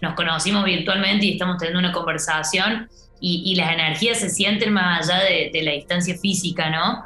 nos 0.00 0.14
conocimos 0.14 0.64
virtualmente 0.64 1.26
y 1.26 1.32
estamos 1.32 1.58
teniendo 1.58 1.80
una 1.80 1.92
conversación 1.92 2.88
y, 3.20 3.54
las 3.54 3.72
energías 3.72 4.18
se 4.18 4.30
sienten 4.30 4.72
más 4.72 5.10
allá 5.10 5.22
de, 5.24 5.62
la 5.62 5.72
distancia 5.72 6.16
física, 6.16 6.70
¿no? 6.70 7.04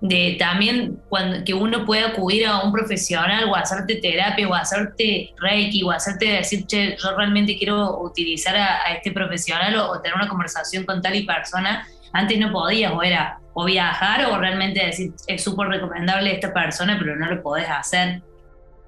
de 0.00 0.36
también 0.38 1.00
cuando, 1.08 1.42
que 1.44 1.54
uno 1.54 1.86
pueda 1.86 2.08
acudir 2.08 2.46
a 2.46 2.60
un 2.60 2.72
profesional 2.72 3.44
o 3.48 3.56
hacerte 3.56 3.94
terapia 3.96 4.46
o 4.46 4.52
hacerte 4.52 5.32
reiki 5.38 5.82
o 5.82 5.90
hacerte 5.90 6.26
decir, 6.26 6.66
che, 6.66 6.94
yo 7.02 7.16
realmente 7.16 7.56
quiero 7.56 8.02
utilizar 8.02 8.54
a, 8.54 8.84
a 8.84 8.92
este 8.92 9.12
profesional 9.12 9.74
o, 9.76 9.92
o, 9.92 10.00
tener 10.02 10.14
una 10.14 10.28
conversación 10.28 10.84
con 10.84 11.00
tal 11.00 11.14
y 11.14 11.22
persona, 11.22 11.88
antes 12.12 12.38
no 12.38 12.52
podías 12.52 12.92
o 12.92 13.02
era 13.02 13.38
o 13.54 13.64
viajar 13.64 14.26
o 14.26 14.36
realmente 14.36 14.84
decir, 14.84 15.12
es 15.26 15.42
súper 15.42 15.68
recomendable 15.68 16.32
esta 16.32 16.52
persona, 16.52 16.96
pero 16.98 17.16
no 17.16 17.30
lo 17.30 17.42
podés 17.42 17.68
hacer. 17.68 18.20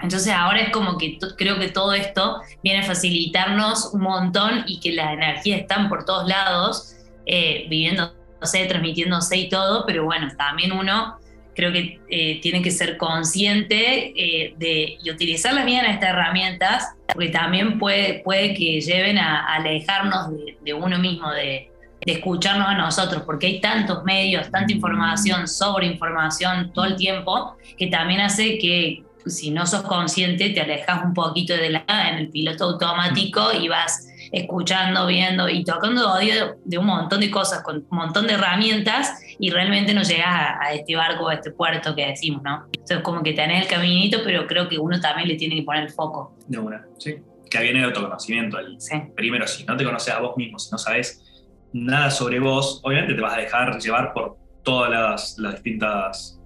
Entonces 0.01 0.33
ahora 0.33 0.61
es 0.61 0.71
como 0.71 0.99
que 0.99 1.19
creo 1.39 1.59
que 1.59 1.69
todo 1.69 1.95
esto 1.95 2.43
viene 2.63 2.81
a 2.81 2.83
facilitarnos 2.83 3.95
un 3.95 4.03
montón 4.03 4.64
y 4.67 4.79
que 4.81 4.93
las 4.93 5.12
energías 5.12 5.61
están 5.61 5.88
por 5.88 6.05
todos 6.05 6.29
lados, 6.29 6.97
eh, 7.25 7.67
viviendo 7.71 8.12
sé, 8.43 8.67
transmitiéndose 8.67 9.37
y 9.37 9.49
todo, 9.49 9.85
pero 9.87 10.05
bueno, 10.05 10.29
también 10.37 10.73
uno 10.73 11.19
creo 11.55 11.73
que 11.73 12.00
eh, 12.11 12.38
tiene 12.43 12.61
que 12.61 12.71
ser 12.71 12.99
consciente 12.99 14.12
eh, 14.14 14.55
de, 14.59 14.99
y 15.02 15.11
utilizar 15.11 15.64
bien 15.64 15.87
estas 15.87 16.11
herramientas, 16.11 16.95
porque 17.07 17.29
también 17.29 17.79
puede, 17.79 18.21
puede 18.23 18.52
que 18.52 18.81
lleven 18.81 19.17
a, 19.17 19.40
a 19.40 19.57
alejarnos 19.57 20.31
de, 20.33 20.59
de, 20.61 20.75
uno 20.75 20.99
mismo, 20.99 21.33
de, 21.33 21.71
de, 22.07 22.13
escucharnos 22.13 22.69
a 22.69 22.75
nosotros, 22.75 23.23
porque 23.27 23.47
hay 23.49 23.61
tantos 23.61 24.05
medios, 24.05 24.51
tanta 24.51 24.73
información, 24.73 25.47
sobre 25.49 25.87
información 25.87 26.73
todo 26.73 26.85
el 26.85 26.97
tiempo, 26.97 27.57
que 27.77 27.89
también 27.89 28.21
hace 28.21 28.59
que 28.59 29.05
si 29.27 29.51
no 29.51 29.67
sos 29.67 29.83
consciente 29.83 30.51
te 30.51 30.61
alejas 30.61 31.05
un 31.05 31.13
poquito 31.13 31.55
de 31.55 31.71
la 31.71 31.85
en 32.09 32.19
el 32.19 32.29
piloto 32.29 32.65
automático 32.65 33.53
y 33.53 33.69
vas 33.69 34.07
escuchando, 34.33 35.07
viendo 35.07 35.49
y 35.49 35.65
tocando 35.65 36.13
oído 36.13 36.57
de 36.65 36.79
un 36.79 36.87
montón 36.87 37.21
de 37.21 37.31
cosas, 37.31 37.63
con 37.63 37.77
un 37.77 37.87
montón 37.91 38.27
de 38.27 38.35
herramientas 38.35 39.21
y 39.39 39.51
realmente 39.51 39.95
no 39.95 40.03
llegas 40.03 40.27
a, 40.29 40.63
a 40.63 40.73
este 40.73 40.97
barco, 40.97 41.29
a 41.29 41.35
este 41.35 41.51
puerto 41.51 41.95
que 41.95 42.07
decimos, 42.07 42.43
¿no? 42.43 42.67
Entonces 42.67 43.01
como 43.01 43.23
que 43.23 43.33
tenés 43.33 43.63
el 43.63 43.69
caminito, 43.69 44.19
pero 44.25 44.47
creo 44.47 44.69
que 44.69 44.79
uno 44.79 45.01
también 45.01 45.29
le 45.29 45.35
tiene 45.35 45.57
que 45.57 45.63
poner 45.63 45.85
el 45.85 45.91
foco. 45.91 46.37
De 46.47 46.59
una, 46.59 46.85
sí. 46.99 47.17
Que 47.51 47.61
viene 47.61 47.79
el 47.79 47.87
autoconocimiento. 47.87 48.59
El, 48.59 48.81
sí. 48.81 48.95
Primero, 49.15 49.47
si 49.47 49.65
no 49.65 49.77
te 49.77 49.85
conoces 49.85 50.13
a 50.13 50.21
vos 50.21 50.37
mismo, 50.37 50.59
si 50.59 50.71
no 50.73 50.79
sabes 50.79 51.23
nada 51.85 52.11
sobre 52.11 52.38
vos, 52.38 52.80
obviamente 52.83 53.14
te 53.14 53.21
vas 53.21 53.37
a 53.37 53.40
dejar 53.40 53.78
llevar 53.78 54.12
por 54.12 54.37
todas 54.62 54.90
las, 54.90 55.38
las 55.38 55.54
distintas 55.54 56.40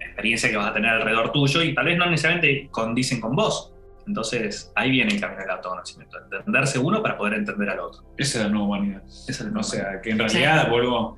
experiencias 0.00 0.50
que 0.50 0.58
vas 0.58 0.68
a 0.68 0.74
tener 0.74 0.90
alrededor 0.90 1.32
tuyo 1.32 1.62
y 1.62 1.74
tal 1.74 1.86
vez 1.86 1.96
no 1.96 2.06
necesariamente 2.06 2.68
condicen 2.70 3.20
con 3.20 3.36
vos. 3.36 3.72
Entonces 4.06 4.72
ahí 4.74 4.90
viene 4.90 5.14
el 5.14 5.20
camino 5.20 5.42
del 5.42 5.50
autoconocimiento, 5.50 6.16
entenderse 6.32 6.78
uno 6.78 7.02
para 7.02 7.16
poder 7.16 7.34
entender 7.34 7.68
al 7.70 7.80
otro. 7.80 8.02
Esa 8.16 8.38
es 8.38 8.44
la 8.44 8.50
nueva 8.50 8.66
humanidad. 8.66 9.02
Esa 9.06 9.30
es 9.30 9.40
la 9.40 9.46
nueva 9.46 9.60
o 9.60 9.62
sea, 9.64 10.00
que 10.02 10.10
en 10.10 10.18
realidad, 10.18 10.64
sí. 10.64 10.70
vuelvo, 10.70 11.16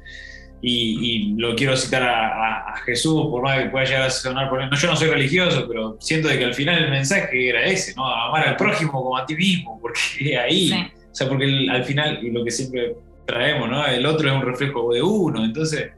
y, 0.63 0.99
y, 1.01 1.35
lo 1.41 1.55
quiero 1.55 1.77
citar 1.77 2.03
a, 2.03 2.29
a, 2.29 2.73
a, 2.73 2.77
Jesús, 2.79 3.29
por 3.31 3.43
más 3.43 3.63
que 3.63 3.71
pueda 3.71 3.85
llegar 3.85 4.03
a 4.03 4.11
sonar, 4.11 4.51
por 4.51 4.61
no, 4.61 4.77
yo 4.77 4.89
no 4.89 4.97
soy 4.97 5.09
religioso, 5.09 5.67
pero 5.67 5.97
siento 6.01 6.29
de 6.29 6.39
que 6.39 6.45
al 6.45 6.55
final 6.55 6.85
el 6.85 6.91
mensaje 6.91 7.49
era 7.49 7.65
ese, 7.65 7.95
¿no? 7.95 8.07
Amar 8.07 8.49
al 8.49 8.57
prójimo 8.57 8.93
como 8.93 9.17
a 9.17 9.25
ti 9.25 9.37
mismo, 9.37 9.79
porque 9.81 10.37
ahí, 10.37 10.69
sí. 10.69 10.75
o 10.75 11.15
sea, 11.15 11.29
porque 11.29 11.45
el, 11.45 11.71
al 11.71 11.85
final, 11.85 12.19
y 12.23 12.31
lo 12.31 12.45
que 12.45 12.51
siempre 12.51 12.95
traemos, 13.27 13.69
¿no? 13.69 13.87
El 13.87 14.07
otro 14.07 14.29
es 14.29 14.35
un 14.35 14.43
reflejo 14.43 14.93
de 14.93 15.03
uno, 15.03 15.45
entonces 15.45 15.91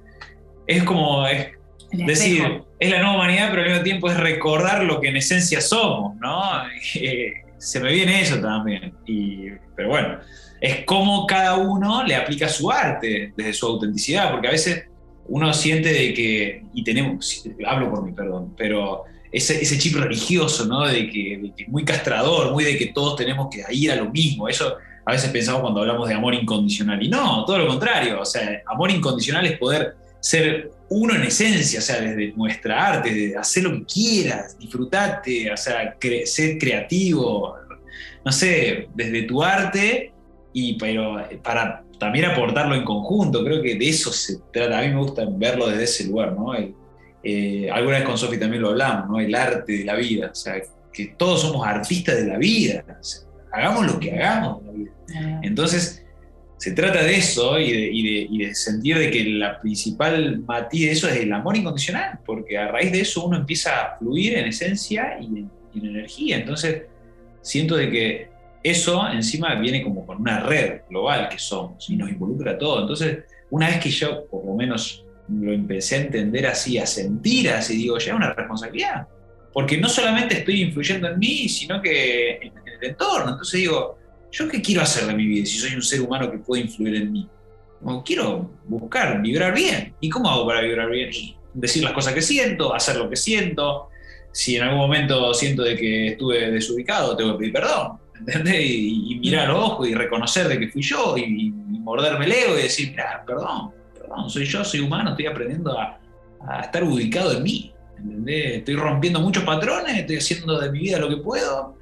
es 0.67 0.83
como, 0.85 1.27
es, 1.27 1.49
decir, 1.91 2.63
es 2.79 2.91
la 2.91 2.99
nueva 2.99 3.17
humanidad, 3.17 3.49
pero 3.51 3.63
al 3.63 3.69
mismo 3.69 3.85
tiempo 3.85 4.11
es 4.11 4.17
recordar 4.17 4.85
lo 4.85 5.01
que 5.01 5.09
en 5.09 5.17
esencia 5.17 5.61
somos, 5.61 6.17
¿no? 6.17 6.43
Eh, 6.95 7.33
se 7.59 7.79
me 7.79 7.93
viene 7.93 8.21
eso 8.21 8.41
también. 8.41 8.93
Y, 9.07 9.51
pero 9.77 9.91
bueno, 9.91 10.19
es 10.61 10.85
como 10.85 11.27
cada 11.27 11.57
uno 11.57 12.03
le 12.03 12.17
aplica 12.17 12.49
su 12.49 12.71
arte 12.71 13.33
desde 13.37 13.53
su 13.53 13.67
autenticidad, 13.67 14.33
porque 14.33 14.49
a 14.49 14.51
veces 14.51 14.87
uno 15.29 15.53
siente 15.53 15.93
de 15.93 16.13
que, 16.13 16.65
y 16.75 16.83
tenemos, 16.83 17.45
hablo 17.65 17.91
por 17.91 18.05
mí, 18.05 18.13
perdón, 18.13 18.55
pero 18.57 19.05
ese, 19.31 19.63
ese 19.63 19.79
chip 19.79 19.97
religioso, 19.97 20.67
¿no? 20.67 20.87
De 20.87 21.09
que, 21.09 21.39
de 21.43 21.53
que 21.57 21.67
muy 21.69 21.85
castrador, 21.85 22.53
muy 22.53 22.65
de 22.65 22.77
que 22.77 22.87
todos 22.87 23.17
tenemos 23.17 23.49
que 23.51 23.65
ir 23.75 23.93
a 23.93 23.97
lo 23.97 24.11
mismo. 24.11 24.49
Eso 24.49 24.77
a 25.05 25.13
veces 25.13 25.31
pensamos 25.31 25.63
cuando 25.63 25.81
hablamos 25.81 26.09
de 26.09 26.15
amor 26.15 26.35
incondicional. 26.35 27.03
Y 27.03 27.09
no, 27.09 27.45
todo 27.45 27.59
lo 27.59 27.69
contrario. 27.69 28.21
O 28.21 28.25
sea, 28.25 28.63
amor 28.67 28.91
incondicional 28.91 29.47
es 29.47 29.59
poder 29.59 29.97
ser 30.21 30.71
uno 30.89 31.15
en 31.15 31.23
esencia, 31.23 31.81
o 31.81 31.83
sea, 31.83 32.01
desde 32.01 32.33
nuestra 32.33 32.87
arte, 32.87 33.35
hacer 33.37 33.65
lo 33.65 33.73
que 33.73 33.85
quieras, 33.85 34.57
disfrutate, 34.59 35.51
o 35.51 35.57
sea, 35.57 35.97
ser 36.25 36.59
creativo, 36.59 37.57
no 38.25 38.31
sé, 38.31 38.89
desde 38.95 39.23
tu 39.23 39.43
arte, 39.43 40.13
y 40.53 40.75
pero 40.75 41.27
para 41.43 41.83
también 41.99 42.27
aportarlo 42.27 42.75
en 42.75 42.85
conjunto, 42.85 43.45
creo 43.45 43.63
que 43.63 43.75
de 43.75 43.89
eso 43.89 44.13
se 44.13 44.39
trata. 44.53 44.79
A 44.79 44.83
mí 44.83 44.89
me 44.89 45.01
gusta 45.01 45.25
verlo 45.29 45.69
desde 45.69 45.85
ese 45.85 46.05
lugar, 46.05 46.33
¿no? 46.33 46.53
Eh, 47.25 47.71
alguna 47.71 47.99
vez 47.99 48.07
con 48.07 48.19
Sofi 48.19 48.39
también 48.39 48.63
lo 48.63 48.71
hablamos, 48.71 49.09
¿no? 49.09 49.19
El 49.19 49.35
arte 49.35 49.79
de 49.79 49.85
la 49.85 49.95
vida, 49.95 50.31
o 50.31 50.35
sea, 50.35 50.61
que 50.93 51.15
todos 51.17 51.41
somos 51.41 51.67
artistas 51.67 52.17
de 52.17 52.27
la 52.27 52.39
vida, 52.39 52.85
hagamos 53.53 53.87
lo 53.87 54.01
que 54.01 54.13
hagamos 54.13 54.61
de 54.61 54.67
la 54.67 54.73
vida. 54.73 54.93
Entonces, 55.43 56.03
se 56.63 56.71
trata 56.71 57.03
de 57.03 57.17
eso 57.17 57.59
y 57.59 58.39
de, 58.39 58.55
sentir 58.55 58.97
de 58.97 59.11
que 59.11 59.25
la 59.25 59.61
principal 59.61 60.39
matiz 60.47 60.87
de 60.87 60.93
eso 60.93 61.09
es 61.09 61.17
el 61.17 61.33
amor 61.33 61.57
incondicional, 61.57 62.21
porque 62.25 62.57
a 62.57 62.69
raíz 62.69 62.93
de 62.93 63.01
eso 63.01 63.27
uno 63.27 63.37
empieza 63.37 63.81
a 63.81 63.99
fluir 63.99 64.39
en 64.39 64.47
esencia 64.47 65.19
y 65.21 65.27
en, 65.27 65.51
energía. 65.75 66.37
Entonces, 66.37 66.83
siento 67.41 67.75
de 67.77 67.91
que 67.91 68.29
eso 68.63 69.11
encima 69.11 69.57
viene 69.57 69.83
como 69.83 70.07
con 70.07 70.21
una 70.21 70.39
red 70.39 70.83
global 70.89 71.29
que 71.29 71.39
somos 71.39 71.91
y 71.91 71.97
nos 71.97 72.11
involucra 72.11 72.53
a 72.53 72.59
todo. 72.59 72.83
Entonces, 72.83 73.25
una 73.51 73.67
vez 73.67 73.81
que 73.81 73.91
yo, 73.91 74.27
por 74.27 74.47
lo 74.47 74.55
menos, 74.55 75.05
lo 75.29 75.53
empecé 75.53 75.97
a 75.97 76.01
entender 76.03 76.47
así, 76.47 76.79
a 76.79 76.87
sentir 76.87 77.51
así, 77.51 77.77
digo, 77.77 77.99
ya 77.99 78.13
es 78.13 78.17
una 78.17 78.35
responsabilidad. 78.35 79.09
Porque 79.53 79.79
no 79.79 79.89
solamente 79.89 80.39
estoy 80.39 80.63
influyendo 80.63 81.09
en 81.09 81.19
mí, 81.19 81.49
sino 81.49 81.83
que 81.83 82.37
en 82.37 82.53
el 82.83 82.91
entorno. 82.91 83.31
Entonces 83.31 83.61
digo, 83.61 83.99
¿yo 84.31 84.49
qué 84.49 84.61
quiero 84.61 84.83
hacer 84.83 85.07
de 85.07 85.15
mi 85.15 85.27
vida 85.27 85.47
si 85.47 85.59
soy 85.59 85.75
un 85.75 85.83
ser 85.83 86.01
humano 86.01 86.31
que 86.31 86.39
puede 86.39 86.63
influir 86.63 86.97
en 86.97 87.13
mí? 87.13 87.29
quiero 88.05 88.51
buscar, 88.65 89.21
vibrar 89.21 89.55
bien. 89.55 89.95
¿Y 90.01 90.09
cómo 90.09 90.31
hago 90.31 90.47
para 90.47 90.61
vibrar 90.61 90.91
bien? 90.91 91.11
Decir 91.55 91.83
las 91.83 91.93
cosas 91.93 92.15
que 92.15 92.23
siento, 92.23 92.75
hacer 92.75 92.97
lo 92.97 93.09
que 93.11 93.17
siento. 93.17 93.89
Si 94.33 94.57
en 94.57 94.63
algún 94.63 94.79
momento 94.79 95.35
siento 95.35 95.63
de 95.63 95.77
que 95.77 96.09
estuve 96.09 96.51
desubicado, 96.51 97.17
tengo 97.17 97.33
que 97.33 97.39
pedir 97.39 97.53
perdón. 97.53 97.99
¿Entendés? 98.19 98.65
Y, 98.65 99.19
mirar 99.21 99.47
a 99.47 99.53
los 99.53 99.65
ojos 99.65 99.89
y 99.89 99.95
reconocer 99.95 100.47
de 100.47 100.59
que 100.61 100.69
fui 100.69 100.83
yo 100.83 101.17
y, 101.19 101.51
morderme 101.51 102.27
el 102.27 102.33
ego 102.33 102.57
y 102.57 102.63
decir, 102.63 102.95
perdón, 103.27 103.73
perdón, 103.99 104.31
soy 104.31 104.45
yo, 104.45 104.65
soy 104.65 104.79
humano, 104.79 105.11
estoy 105.11 105.27
aprendiendo 105.27 105.77
a, 105.77 105.99
estar 106.63 106.85
ubicado 106.85 107.33
en 107.37 107.43
mí. 107.43 107.73
¿entendés? 107.99 108.59
Estoy 108.59 108.77
rompiendo 108.77 109.21
muchos 109.21 109.43
patrones, 109.43 109.99
estoy 109.99 110.17
haciendo 110.17 110.61
de 110.61 110.71
mi 110.71 110.81
vida 110.81 110.99
lo 110.99 111.09
que 111.09 111.17
puedo 111.17 111.77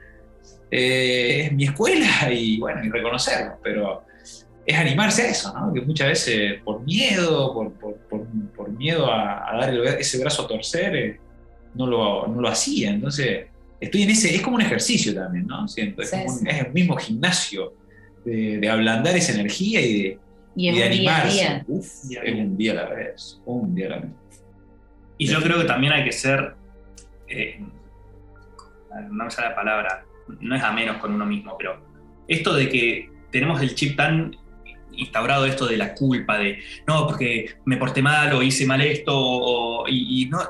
eh, 0.71 1.47
es 1.47 1.53
mi 1.53 1.65
escuela 1.65 2.07
y 2.33 2.59
bueno, 2.59 2.85
y 2.85 2.91
reconocerlo, 2.91 3.59
pero 3.63 4.05
es 4.67 4.79
animarse 4.79 5.23
a 5.23 5.31
eso, 5.31 5.53
¿no? 5.53 5.73
Que 5.73 5.81
muchas 5.81 6.09
veces 6.09 6.63
por 6.63 6.83
miedo, 6.83 7.53
por, 8.55 8.71
miedo 8.71 9.11
a, 9.13 9.57
dar 9.59 9.75
ese 9.99 10.19
brazo 10.19 10.43
a 10.45 10.49
torcer, 10.49 10.97
eh, 10.97 11.21
no, 11.75 11.87
lo, 11.87 12.27
no 12.29 12.41
lo 12.41 12.49
hacía. 12.49 12.91
Entonces, 12.91 13.47
estoy 13.81 14.03
en 14.03 14.11
ese, 14.11 14.35
es 14.35 14.43
como 14.43 14.57
un 14.57 14.63
ejercicio 14.63 15.15
también, 15.15 15.47
¿no? 15.47 15.67
Siento, 15.67 16.03
es, 16.03 16.13
el 16.13 16.73
mismo 16.73 16.97
gimnasio 16.97 17.75
de, 18.25 18.69
ablandar 18.69 19.17
esa 19.17 19.33
energía 19.33 19.81
y 19.81 20.03
de, 20.03 20.19
y 20.55 20.83
animarse. 20.83 21.65
es 21.69 22.11
un 22.33 22.57
día 22.57 22.73
a 22.73 22.75
la 22.75 22.85
vez, 22.91 23.41
un 23.47 23.75
día 23.75 23.87
a 23.87 23.91
la 23.91 23.99
vez. 23.99 24.11
Y 25.19 25.27
yo 25.27 25.41
creo 25.43 25.59
que 25.59 25.65
también 25.65 25.93
hay 25.93 26.05
que 26.05 26.13
ser, 26.13 26.55
eh, 27.29 27.61
no 29.11 29.25
me 29.25 29.31
sale 29.31 29.51
la 29.51 29.55
palabra, 29.55 30.05
no 30.41 30.55
es 30.55 30.63
a 30.63 30.73
menos 30.73 30.99
con 30.99 31.15
uno 31.15 31.27
mismo, 31.27 31.57
pero 31.59 31.85
esto 32.29 32.55
de 32.55 32.69
que 32.69 33.11
tenemos 33.31 33.61
el 33.61 33.75
chip 33.75 33.97
tan 33.97 34.37
instaurado 34.93 35.47
esto 35.47 35.67
de 35.67 35.77
la 35.77 35.95
culpa, 35.95 36.39
de 36.39 36.59
no, 36.87 37.07
porque 37.07 37.57
me 37.65 37.77
porté 37.77 38.03
mal 38.03 38.33
o 38.35 38.43
hice 38.43 38.67
mal 38.67 38.81
esto, 38.81 39.85
y, 39.89 40.29
no, 40.31 40.41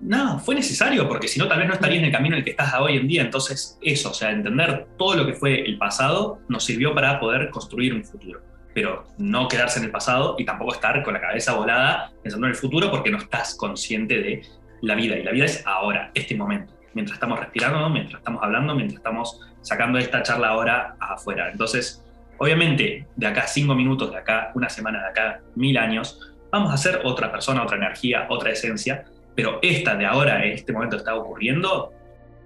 no, 0.00 0.38
fue 0.38 0.54
necesario, 0.54 1.08
porque 1.08 1.28
si 1.28 1.38
no, 1.38 1.48
tal 1.48 1.58
vez 1.58 1.68
no 1.68 1.74
estarías 1.74 2.00
en 2.00 2.06
el 2.06 2.12
camino 2.12 2.34
en 2.34 2.40
el 2.40 2.44
que 2.44 2.50
estás 2.50 2.74
hoy 2.78 2.96
en 2.96 3.08
día. 3.08 3.22
Entonces, 3.22 3.78
eso, 3.82 4.10
o 4.10 4.14
sea, 4.14 4.30
entender 4.30 4.86
todo 4.96 5.16
lo 5.16 5.26
que 5.26 5.34
fue 5.34 5.60
el 5.62 5.78
pasado 5.78 6.40
nos 6.48 6.64
sirvió 6.64 6.94
para 6.94 7.18
poder 7.18 7.50
construir 7.50 7.94
un 7.94 8.04
futuro. 8.04 8.40
Pero 8.74 9.06
no 9.18 9.48
quedarse 9.48 9.80
en 9.80 9.86
el 9.86 9.90
pasado 9.90 10.36
y 10.38 10.44
tampoco 10.44 10.74
estar 10.74 11.02
con 11.02 11.14
la 11.14 11.20
cabeza 11.20 11.54
volada 11.54 12.12
pensando 12.22 12.46
en 12.46 12.52
el 12.52 12.56
futuro 12.56 12.90
porque 12.90 13.10
no 13.10 13.18
estás 13.18 13.56
consciente 13.56 14.20
de 14.20 14.42
la 14.82 14.94
vida. 14.94 15.16
Y 15.16 15.24
la 15.24 15.32
vida 15.32 15.46
es 15.46 15.64
ahora, 15.66 16.12
este 16.14 16.36
momento 16.36 16.77
mientras 16.98 17.14
estamos 17.14 17.38
respirando, 17.38 17.88
mientras 17.90 18.18
estamos 18.18 18.42
hablando, 18.42 18.74
mientras 18.74 18.96
estamos 18.96 19.40
sacando 19.62 19.98
esta 19.98 20.20
charla 20.24 20.48
ahora 20.48 20.96
afuera. 20.98 21.48
Entonces, 21.48 22.04
obviamente, 22.38 23.06
de 23.14 23.26
acá 23.28 23.46
cinco 23.46 23.76
minutos, 23.76 24.10
de 24.10 24.16
acá 24.16 24.50
una 24.56 24.68
semana, 24.68 25.00
de 25.02 25.06
acá 25.06 25.40
mil 25.54 25.78
años, 25.78 26.34
vamos 26.50 26.74
a 26.74 26.76
ser 26.76 27.02
otra 27.04 27.30
persona, 27.30 27.62
otra 27.62 27.76
energía, 27.76 28.26
otra 28.28 28.50
esencia, 28.50 29.04
pero 29.36 29.60
esta 29.62 29.94
de 29.94 30.06
ahora, 30.06 30.44
en 30.44 30.54
este 30.54 30.72
momento 30.72 30.96
está 30.96 31.14
ocurriendo, 31.14 31.92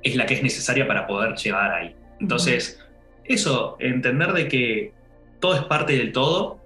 es 0.03 0.17
la 0.17 0.27
que 0.27 0.35
es 0.35 0.43
necesaria 0.43 0.87
para 0.87 1.07
poder 1.07 1.35
llegar 1.35 1.73
ahí. 1.73 1.97
Entonces, 2.21 2.79
eso, 3.25 3.77
entender 3.81 4.35
de 4.35 4.49
que 4.49 4.93
todo 5.41 5.55
es 5.55 5.63
parte 5.63 5.97
del 5.97 6.13
todo 6.13 6.61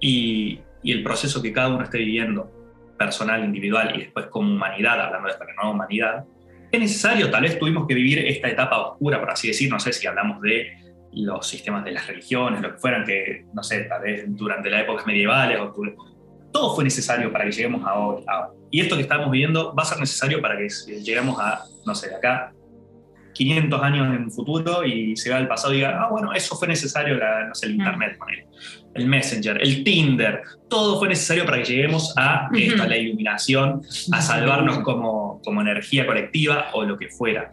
y, 0.00 0.58
y 0.82 0.90
el 0.90 1.04
proceso 1.04 1.40
que 1.40 1.52
cada 1.52 1.68
uno 1.68 1.84
esté 1.84 1.98
viviendo, 1.98 2.50
personal, 2.98 3.44
individual 3.44 3.92
y 3.94 4.00
después 4.00 4.26
como 4.26 4.52
humanidad, 4.52 5.00
hablando 5.00 5.28
de 5.28 5.34
esta 5.34 5.44
nueva 5.44 5.70
humanidad, 5.70 6.24
es 6.70 6.80
necesario, 6.80 7.30
tal 7.30 7.42
vez 7.42 7.58
tuvimos 7.58 7.86
que 7.86 7.94
vivir 7.94 8.18
esta 8.18 8.48
etapa 8.48 8.78
oscura, 8.78 9.20
por 9.20 9.30
así 9.30 9.48
decir, 9.48 9.70
no 9.70 9.80
sé 9.80 9.92
si 9.92 10.06
hablamos 10.06 10.40
de 10.42 10.72
los 11.12 11.46
sistemas 11.46 11.84
de 11.84 11.92
las 11.92 12.06
religiones, 12.06 12.60
lo 12.60 12.72
que 12.72 12.78
fueran, 12.78 13.04
que, 13.04 13.46
no 13.54 13.62
sé, 13.62 13.84
tal 13.84 14.02
vez 14.02 14.24
durante 14.28 14.68
las 14.70 14.82
épocas 14.82 15.06
medievales, 15.06 15.58
o, 15.60 15.72
todo 16.52 16.74
fue 16.74 16.84
necesario 16.84 17.32
para 17.32 17.44
que 17.44 17.52
lleguemos 17.52 17.86
a 17.86 17.98
hoy. 17.98 18.24
Y 18.70 18.80
esto 18.80 18.96
que 18.96 19.02
estamos 19.02 19.30
viviendo 19.30 19.74
va 19.74 19.82
a 19.82 19.86
ser 19.86 19.98
necesario 19.98 20.40
para 20.40 20.56
que 20.56 20.68
lleguemos 20.68 21.38
a, 21.40 21.62
no 21.86 21.94
sé, 21.94 22.08
de 22.08 22.16
acá 22.16 22.52
500 23.38 23.82
años 23.82 24.06
en 24.08 24.24
el 24.24 24.30
futuro 24.30 24.84
y 24.84 25.16
se 25.16 25.30
va 25.30 25.36
al 25.36 25.46
pasado 25.46 25.72
y 25.72 25.76
diga, 25.76 26.02
ah, 26.02 26.08
bueno, 26.10 26.32
eso 26.32 26.56
fue 26.56 26.66
necesario, 26.68 27.16
no 27.16 27.54
sé, 27.54 27.66
el. 27.66 27.74
Internet, 27.74 28.18
el 28.94 29.06
Messenger, 29.06 29.62
el 29.62 29.84
Tinder, 29.84 30.42
todo 30.68 30.98
fue 30.98 31.08
necesario 31.08 31.44
para 31.44 31.58
que 31.58 31.64
lleguemos 31.64 32.12
a, 32.16 32.48
esto, 32.52 32.84
la 32.84 32.96
iluminación, 32.96 33.82
a 34.10 34.20
salvarnos 34.20 34.80
como, 34.80 35.27
como 35.44 35.60
energía 35.60 36.06
colectiva 36.06 36.70
o 36.72 36.84
lo 36.84 36.96
que 36.98 37.08
fuera, 37.08 37.52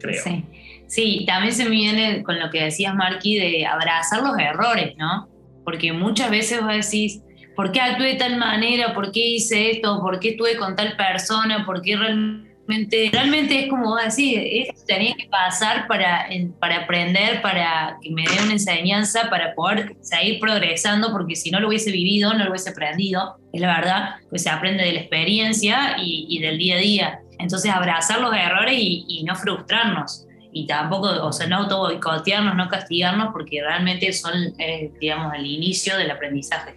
creo. 0.00 0.22
Sí. 0.22 0.44
sí, 0.86 1.24
también 1.26 1.52
se 1.52 1.64
me 1.64 1.70
viene 1.70 2.22
con 2.22 2.38
lo 2.38 2.50
que 2.50 2.64
decías, 2.64 2.94
Marky, 2.94 3.36
de 3.36 3.66
abrazar 3.66 4.22
los 4.22 4.38
errores, 4.38 4.94
¿no? 4.96 5.28
Porque 5.64 5.92
muchas 5.92 6.30
veces 6.30 6.60
vos 6.60 6.72
decís, 6.72 7.22
¿por 7.54 7.72
qué 7.72 7.80
actué 7.80 8.08
de 8.08 8.14
tal 8.14 8.36
manera? 8.36 8.94
¿Por 8.94 9.10
qué 9.10 9.26
hice 9.26 9.70
esto? 9.72 10.00
¿Por 10.00 10.20
qué 10.20 10.30
estuve 10.30 10.56
con 10.56 10.76
tal 10.76 10.96
persona? 10.96 11.64
¿Por 11.66 11.82
qué 11.82 11.96
realmente 11.96 12.46
realmente 12.66 13.64
es 13.64 13.70
como 13.70 13.96
así, 13.96 14.34
esto 14.34 14.82
tenía 14.86 15.14
que 15.14 15.28
pasar 15.28 15.86
para, 15.86 16.26
para 16.58 16.78
aprender, 16.78 17.40
para 17.42 17.96
que 18.02 18.10
me 18.10 18.22
dé 18.22 18.42
una 18.42 18.52
enseñanza, 18.52 19.30
para 19.30 19.54
poder 19.54 19.96
seguir 20.00 20.40
progresando, 20.40 21.12
porque 21.12 21.36
si 21.36 21.50
no 21.50 21.60
lo 21.60 21.68
hubiese 21.68 21.92
vivido, 21.92 22.32
no 22.34 22.44
lo 22.44 22.50
hubiese 22.50 22.70
aprendido, 22.70 23.36
es 23.52 23.60
la 23.60 23.76
verdad, 23.76 24.14
pues 24.28 24.42
se 24.42 24.50
aprende 24.50 24.84
de 24.84 24.92
la 24.92 25.00
experiencia 25.00 25.96
y, 25.98 26.38
del 26.40 26.58
día 26.58 26.76
a 26.76 26.78
día. 26.78 27.20
Entonces 27.38 27.70
abrazar 27.70 28.20
los 28.20 28.34
errores 28.34 28.74
y, 28.78 29.22
no 29.24 29.34
frustrarnos. 29.34 30.26
Y 30.52 30.66
tampoco, 30.66 31.08
o 31.22 31.32
sea, 31.32 31.46
no 31.46 31.56
auto 31.58 31.78
boicotearnos, 31.78 32.56
no 32.56 32.68
castigarnos, 32.68 33.32
porque 33.32 33.60
realmente 33.60 34.12
son, 34.12 34.32
eh, 34.58 34.90
digamos, 34.98 35.34
el 35.34 35.44
inicio 35.44 35.96
del 35.98 36.10
aprendizaje, 36.10 36.74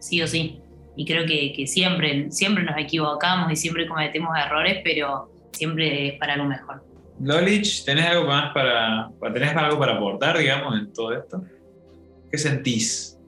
sí 0.00 0.20
o 0.20 0.26
sí 0.26 0.62
y 0.96 1.06
creo 1.06 1.26
que, 1.26 1.52
que, 1.52 1.66
siempre, 1.66 2.30
siempre 2.30 2.64
nos 2.64 2.76
equivocamos 2.76 3.50
y 3.50 3.56
siempre 3.56 3.88
cometemos 3.88 4.36
errores, 4.36 4.80
pero 4.84 5.30
siempre 5.52 6.08
es 6.08 6.18
para 6.18 6.36
lo 6.36 6.44
mejor. 6.44 6.84
Lolich, 7.20 7.84
¿tenés 7.84 8.06
algo 8.06 8.26
más 8.26 8.52
para, 8.52 9.10
¿tenés 9.32 9.56
algo 9.56 9.78
para 9.78 9.94
aportar, 9.94 10.38
digamos, 10.38 10.78
en 10.78 10.92
todo 10.92 11.12
esto? 11.12 11.42
¿Qué 12.30 12.38
sentís? 12.38 13.18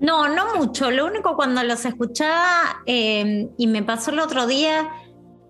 No, 0.00 0.28
no 0.28 0.56
mucho. 0.56 0.90
Lo 0.90 1.06
único 1.06 1.36
cuando 1.36 1.62
los 1.62 1.84
escuchaba 1.84 2.82
eh, 2.86 3.48
y 3.56 3.66
me 3.66 3.82
pasó 3.82 4.10
el 4.10 4.18
otro 4.18 4.46
día 4.46 4.88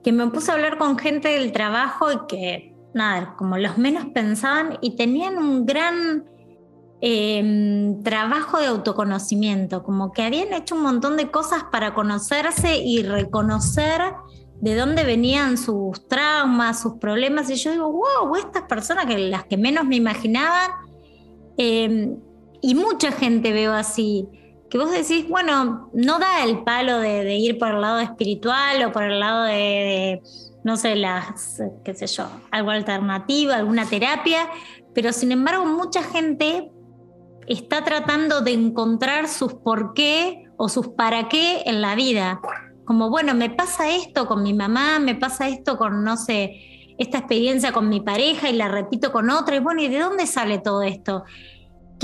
que 0.04 0.12
me 0.12 0.28
puse 0.28 0.52
a 0.52 0.54
hablar 0.54 0.78
con 0.78 0.99
gente 0.99 1.28
del 1.28 1.50
trabajo 1.50 2.12
y 2.12 2.18
que, 2.28 2.76
nada, 2.94 3.34
como 3.37 3.58
los 3.58 3.78
menos 3.78 4.06
pensaban 4.14 4.78
y 4.80 4.94
tenían 4.94 5.38
un 5.38 5.66
gran 5.66 6.25
Em, 7.06 8.02
trabajo 8.02 8.58
de 8.58 8.64
autoconocimiento, 8.64 9.82
como 9.82 10.11
que 10.11 10.23
habían 10.23 10.54
hecho 10.54 10.75
un 10.75 10.80
montón 10.80 11.18
de 11.18 11.30
cosas 11.30 11.64
para 11.70 11.92
conocerse 11.92 12.78
y 12.78 13.02
reconocer 13.02 14.00
de 14.62 14.75
dónde 14.75 15.04
venían 15.04 15.58
sus 15.58 16.08
traumas, 16.08 16.80
sus 16.80 16.94
problemas, 16.94 17.50
y 17.50 17.56
yo 17.56 17.73
digo, 17.73 17.92
wow, 17.92 18.34
estas 18.37 18.62
personas 18.62 19.04
que 19.04 19.18
las 19.18 19.44
que 19.44 19.58
menos 19.58 19.84
me 19.84 19.96
imaginaban, 19.96 20.70
em, 21.58 22.16
y 22.62 22.75
mucha 22.75 23.12
gente 23.12 23.52
veo 23.52 23.75
así, 23.75 24.26
que 24.74 24.78
vos 24.78 24.90
decís, 24.90 25.28
bueno, 25.28 25.88
no 25.92 26.18
da 26.18 26.42
el 26.42 26.64
palo 26.64 26.98
de, 26.98 27.36
ir 27.36 27.60
por 27.60 27.68
el 27.68 27.80
lado 27.80 28.00
espiritual 28.00 28.82
o 28.82 28.90
por 28.90 29.04
el 29.04 29.20
lado 29.20 29.44
de, 29.44 30.20
no 30.64 30.76
sé, 30.76 30.96
las, 30.96 31.62
qué 31.84 31.94
sé 31.94 32.08
yo, 32.08 32.26
algo 32.50 32.72
alternativo, 32.72 33.52
alguna 33.52 33.88
terapia, 33.88 34.48
pero 34.92 35.12
sin 35.12 35.30
embargo 35.30 35.64
mucha 35.64 36.02
gente 36.02 36.72
está 37.46 37.84
tratando 37.84 38.40
de 38.40 38.50
encontrar 38.50 39.28
sus 39.28 39.54
por 39.54 39.94
qué 39.94 40.42
o 40.56 40.68
sus 40.68 40.88
para 40.88 41.28
qué 41.28 41.62
en 41.66 41.80
la 41.80 41.94
vida. 41.94 42.40
Como, 42.84 43.10
bueno, 43.10 43.32
me 43.32 43.50
pasa 43.50 43.94
esto 43.94 44.26
con 44.26 44.42
mi 44.42 44.54
mamá, 44.54 44.98
me 44.98 45.14
pasa 45.14 45.46
esto 45.46 45.78
con, 45.78 46.02
no 46.02 46.16
sé, 46.16 46.96
esta 46.98 47.18
experiencia 47.18 47.70
con 47.70 47.88
mi 47.88 48.00
pareja 48.00 48.50
y 48.50 48.54
la 48.54 48.66
repito 48.66 49.12
con 49.12 49.30
otra. 49.30 49.54
Y 49.54 49.60
bueno, 49.60 49.82
¿y 49.82 49.88
de 49.88 50.00
dónde 50.00 50.26
sale 50.26 50.58
todo 50.58 50.82
esto? 50.82 51.22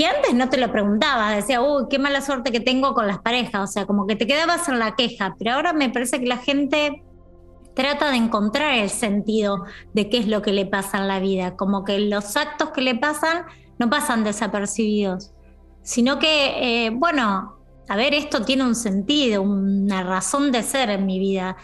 Antes 0.05 0.33
no 0.33 0.49
te 0.49 0.57
lo 0.57 0.71
preguntabas, 0.71 1.35
decía, 1.35 1.61
uy, 1.61 1.85
qué 1.89 1.99
mala 1.99 2.21
suerte 2.21 2.51
que 2.51 2.59
tengo 2.59 2.93
con 2.93 3.07
las 3.07 3.19
parejas. 3.19 3.69
O 3.69 3.71
sea, 3.71 3.85
como 3.85 4.07
que 4.07 4.15
te 4.15 4.27
quedabas 4.27 4.67
en 4.69 4.79
la 4.79 4.95
queja. 4.95 5.35
Pero 5.37 5.53
ahora 5.53 5.73
me 5.73 5.89
parece 5.89 6.19
que 6.19 6.27
la 6.27 6.37
gente 6.37 7.03
trata 7.73 8.11
de 8.11 8.17
encontrar 8.17 8.73
el 8.73 8.89
sentido 8.89 9.65
de 9.93 10.09
qué 10.09 10.19
es 10.19 10.27
lo 10.27 10.41
que 10.41 10.51
le 10.51 10.65
pasa 10.65 10.97
en 10.97 11.07
la 11.07 11.19
vida. 11.19 11.55
Como 11.55 11.83
que 11.83 11.99
los 11.99 12.35
actos 12.35 12.69
que 12.69 12.81
le 12.81 12.95
pasan 12.95 13.45
no 13.79 13.89
pasan 13.89 14.23
desapercibidos, 14.23 15.31
sino 15.81 16.19
que, 16.19 16.85
eh, 16.85 16.89
bueno, 16.91 17.57
a 17.87 17.95
ver, 17.95 18.13
esto 18.13 18.43
tiene 18.43 18.63
un 18.63 18.75
sentido, 18.75 19.41
una 19.41 20.03
razón 20.03 20.51
de 20.51 20.63
ser 20.63 20.89
en 20.89 21.05
mi 21.05 21.19
vida. 21.19 21.57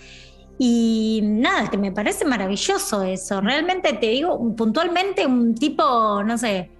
Y 0.59 1.21
nada, 1.23 1.69
que 1.69 1.77
me 1.77 1.91
parece 1.91 2.25
maravilloso 2.25 3.03
eso. 3.03 3.41
Realmente 3.41 3.93
te 3.93 4.07
digo, 4.07 4.55
puntualmente 4.55 5.25
un 5.25 5.53
tipo, 5.53 6.23
no 6.23 6.37
sé, 6.37 6.71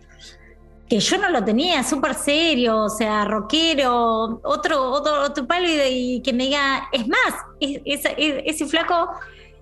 que 0.90 1.00
yo 1.00 1.18
no 1.18 1.30
lo 1.30 1.44
tenía, 1.44 1.84
súper 1.84 2.14
serio, 2.14 2.84
o 2.84 2.90
sea, 2.90 3.26
rockero, 3.26 4.40
otro, 4.44 4.92
otro, 4.92 5.24
otro 5.24 5.46
palo 5.46 5.68
y, 5.68 6.22
que 6.22 6.34
me 6.34 6.46
diga, 6.46 6.88
es 6.92 7.08
más, 7.08 7.34
ese 7.60 8.66
flaco 8.66 9.10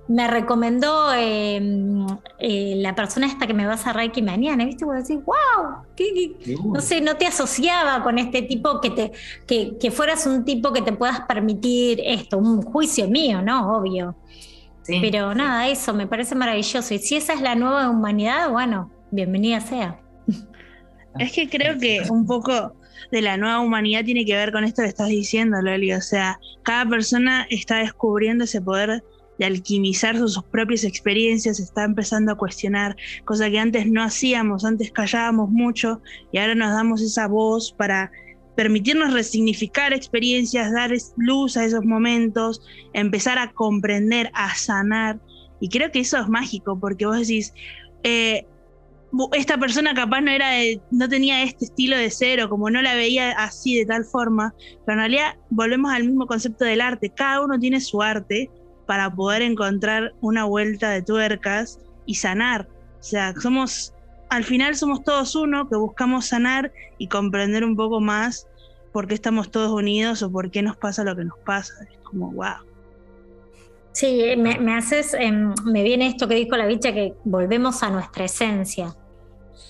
me 0.07 0.27
recomendó 0.27 1.11
em, 1.13 2.05
eh, 2.37 2.75
la 2.77 2.93
persona 2.93 3.25
esta 3.25 3.47
que 3.47 3.55
me 3.55 3.65
va 3.65 3.73
a 3.73 3.77
cerrar 3.77 3.95
Reiki 3.95 4.21
mañana, 4.21 4.65
¿viste? 4.65 4.85
Vos 4.85 4.95
decís, 4.95 5.23
wow, 5.25 6.73
no 6.73 6.79
sé, 6.79 7.01
no 7.01 7.17
te 7.17 7.25
asociaba 7.25 8.03
con 8.03 8.19
este 8.19 8.43
tipo 8.43 8.79
que 8.79 8.91
te, 8.91 9.11
que, 9.47 9.77
que, 9.79 9.89
fueras 9.89 10.27
un 10.27 10.45
tipo 10.45 10.71
que 10.73 10.83
te 10.83 10.93
puedas 10.93 11.21
permitir 11.21 12.01
esto, 12.03 12.37
un 12.37 12.61
juicio 12.61 13.07
mío, 13.07 13.41
¿no? 13.41 13.77
Obvio. 13.77 14.15
Pero 14.87 15.33
nada, 15.33 15.67
eso 15.67 15.95
me 15.95 16.05
parece 16.05 16.35
maravilloso. 16.35 16.93
Y 16.93 16.99
si 16.99 17.15
esa 17.15 17.33
es 17.33 17.41
la 17.41 17.55
nueva 17.55 17.89
humanidad, 17.89 18.51
bueno, 18.51 18.91
bienvenida 19.09 19.59
sea. 19.59 20.04
Es 21.19 21.31
que 21.31 21.49
creo 21.49 21.77
que 21.77 22.01
un 22.09 22.25
poco 22.25 22.75
de 23.11 23.21
la 23.21 23.37
nueva 23.37 23.59
humanidad 23.59 24.03
tiene 24.03 24.25
que 24.25 24.35
ver 24.35 24.51
con 24.51 24.63
esto 24.63 24.81
que 24.81 24.89
estás 24.89 25.07
diciendo, 25.07 25.61
Loli. 25.61 25.93
O 25.93 26.01
sea, 26.01 26.39
cada 26.63 26.89
persona 26.89 27.47
está 27.49 27.77
descubriendo 27.77 28.43
ese 28.43 28.61
poder 28.61 29.03
de 29.37 29.45
alquimizar 29.45 30.17
sus, 30.17 30.41
propias 30.43 30.83
experiencias, 30.83 31.59
está 31.59 31.83
empezando 31.83 32.31
a 32.31 32.37
cuestionar, 32.37 32.95
cosa 33.25 33.49
que 33.49 33.59
antes 33.59 33.85
no 33.87 34.01
hacíamos, 34.01 34.63
antes 34.63 34.91
callábamos 34.91 35.49
mucho 35.49 36.01
y 36.31 36.37
ahora 36.37 36.55
nos 36.55 36.73
damos 36.73 37.01
esa 37.01 37.27
voz 37.27 37.73
para 37.73 38.11
permitirnos 38.55 39.11
resignificar 39.11 39.91
experiencias, 39.91 40.71
dar 40.71 40.91
luz 41.17 41.57
a 41.57 41.65
esos 41.65 41.83
momentos, 41.83 42.61
empezar 42.93 43.37
a 43.37 43.51
comprender, 43.51 44.31
a 44.33 44.55
sanar. 44.55 45.19
Y 45.59 45.67
creo 45.67 45.91
que 45.91 45.99
eso 45.99 46.17
es 46.17 46.29
mágico, 46.29 46.79
porque 46.79 47.05
vos 47.05 47.19
decís, 47.19 47.53
eh, 48.03 48.45
esta 49.33 49.57
persona 49.57 49.93
capaz 49.93 50.21
no 50.21 50.31
era 50.31 50.49
no 50.91 51.09
tenía 51.09 51.43
este 51.43 51.65
estilo 51.65 51.97
de 51.97 52.09
ser 52.09 52.41
o 52.41 52.49
como 52.49 52.69
no 52.69 52.81
la 52.81 52.95
veía 52.95 53.31
así 53.31 53.77
de 53.77 53.85
tal 53.85 54.05
forma, 54.05 54.53
pero 54.85 54.93
en 54.93 54.99
realidad 54.99 55.35
volvemos 55.49 55.91
al 55.91 56.03
mismo 56.03 56.27
concepto 56.27 56.65
del 56.65 56.81
arte, 56.81 57.09
cada 57.09 57.41
uno 57.41 57.59
tiene 57.59 57.81
su 57.81 58.01
arte 58.01 58.49
para 58.85 59.13
poder 59.13 59.41
encontrar 59.41 60.13
una 60.21 60.45
vuelta 60.45 60.89
de 60.89 61.01
tuercas 61.01 61.79
y 62.05 62.15
sanar. 62.15 62.67
O 62.99 63.03
sea, 63.03 63.33
somos, 63.41 63.93
al 64.29 64.43
final 64.43 64.75
somos 64.75 65.03
todos 65.03 65.35
uno 65.35 65.67
que 65.67 65.75
buscamos 65.75 66.27
sanar 66.27 66.71
y 66.97 67.07
comprender 67.07 67.63
un 67.63 67.75
poco 67.75 67.99
más 67.99 68.47
por 68.91 69.07
qué 69.07 69.15
estamos 69.15 69.51
todos 69.51 69.71
unidos 69.71 70.23
o 70.23 70.31
por 70.31 70.51
qué 70.51 70.61
nos 70.61 70.77
pasa 70.77 71.03
lo 71.03 71.15
que 71.15 71.25
nos 71.25 71.37
pasa. 71.39 71.73
Es 71.91 71.97
como, 71.99 72.31
wow. 72.31 72.65
Sí, 73.91 74.21
me, 74.37 74.75
haces, 74.75 75.13
em, 75.13 75.53
me 75.65 75.83
viene 75.83 76.07
esto 76.07 76.27
que 76.27 76.35
dijo 76.35 76.57
la 76.57 76.65
bicha, 76.65 76.93
que 76.93 77.13
volvemos 77.23 77.81
a 77.81 77.89
nuestra 77.89 78.25
esencia. 78.25 78.93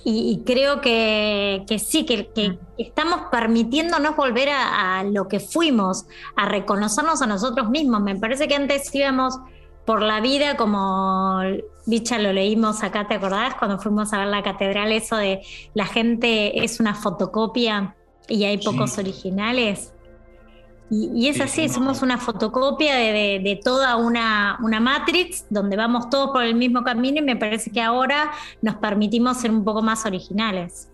Y, 0.04 0.44
creo 0.46 0.82
que, 0.82 1.66
sí, 1.84 2.06
que, 2.06 2.28
que, 2.28 2.60
estamos 2.78 3.22
permitiéndonos 3.32 4.16
volver 4.16 4.50
a, 4.50 5.04
lo 5.04 5.28
que 5.28 5.40
fuimos, 5.40 6.06
a 6.36 6.48
reconocernos 6.48 7.24
a 7.24 7.28
nosotros 7.28 7.70
mismos. 7.70 8.02
Me 8.02 8.16
parece 8.16 8.48
que 8.48 8.56
antes 8.56 8.94
íbamos 8.94 9.40
por 9.84 10.04
la 10.04 10.22
vida 10.22 10.58
como, 10.58 11.40
bicha, 11.88 12.20
lo 12.20 12.34
leímos 12.34 12.84
acá, 12.84 13.08
¿te 13.08 13.16
acordás? 13.16 13.56
Cuando 13.56 13.80
fuimos 13.80 14.14
a 14.14 14.20
ver 14.20 14.28
la 14.28 14.44
catedral, 14.44 14.92
eso 14.92 15.18
de 15.18 15.42
la 15.74 15.88
gente 15.88 16.64
es 16.64 16.80
una 16.80 16.94
fotocopia 16.94 17.96
y 18.28 18.44
hay 18.44 18.60
pocos 18.60 19.00
originales. 19.00 19.95
Y, 20.90 21.28
es 21.28 21.42
así, 21.42 21.68
somos 21.68 22.04
una 22.04 22.18
fotocopia 22.20 22.96
de, 22.96 23.60
toda 23.64 23.96
una, 23.96 24.60
una, 24.62 24.80
Matrix 24.80 25.46
donde 25.50 25.76
vamos 25.76 26.12
todos 26.12 26.30
por 26.30 26.44
el 26.44 26.54
mismo 26.54 26.84
camino 26.84 27.18
y 27.18 27.24
me 27.24 27.36
parece 27.36 27.72
que 27.72 27.82
ahora 27.82 28.32
nos 28.62 28.76
permitimos 28.76 29.38
ser 29.38 29.50
un 29.50 29.64
poco 29.64 29.82
más 29.82 30.06
originales. 30.06 30.92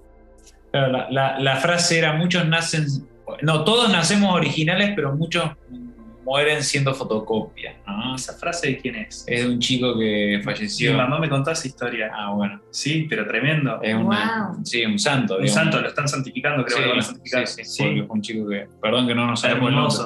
la, 0.71 1.55
frase 1.57 1.99
era, 1.99 2.13
muchos 2.13 2.47
nacen, 2.47 2.85
no, 3.41 3.65
todos 3.65 3.91
nacemos 3.91 4.33
originales, 4.33 4.93
pero 4.95 5.13
muchos 5.13 5.43
mueren 6.23 6.63
siendo 6.63 6.93
fotocopias. 6.93 7.75
¿Esa 8.15 8.33
frase 8.33 8.67
de 8.67 8.77
quién 8.77 8.95
es? 8.95 9.23
Es 9.27 9.43
de 9.43 9.49
un 9.49 9.59
chico 9.59 9.97
que 9.97 10.41
falleció. 10.43 10.91
Mi 10.91 10.97
mamá 10.97 11.19
me 11.19 11.29
contó 11.29 11.51
esa 11.51 11.67
historia. 11.67 12.11
Ah, 12.13 12.31
bueno. 12.33 12.61
Sí, 12.71 13.07
pero 13.09 13.25
tremendo. 13.27 13.79
Es 13.81 13.95
Sí, 14.63 14.85
un 14.85 14.99
santo. 14.99 15.37
Un 15.37 15.47
santo, 15.47 15.81
lo 15.81 15.87
están 15.87 16.07
santificando, 16.07 16.63
creo 16.65 16.77
que 16.77 16.83
lo 16.83 16.89
van 16.89 16.99
a 16.99 17.03
santificar. 17.03 17.47
Sí, 17.47 17.63
sí, 17.63 17.71
sí. 17.83 18.05
un 18.07 18.21
chico 18.21 18.47
que, 18.47 18.67
perdón 18.81 19.07
que 19.07 19.15
no 19.15 19.27
nos 19.27 19.41
sabemos 19.41 19.69
el 19.69 19.75
nombre, 19.75 19.97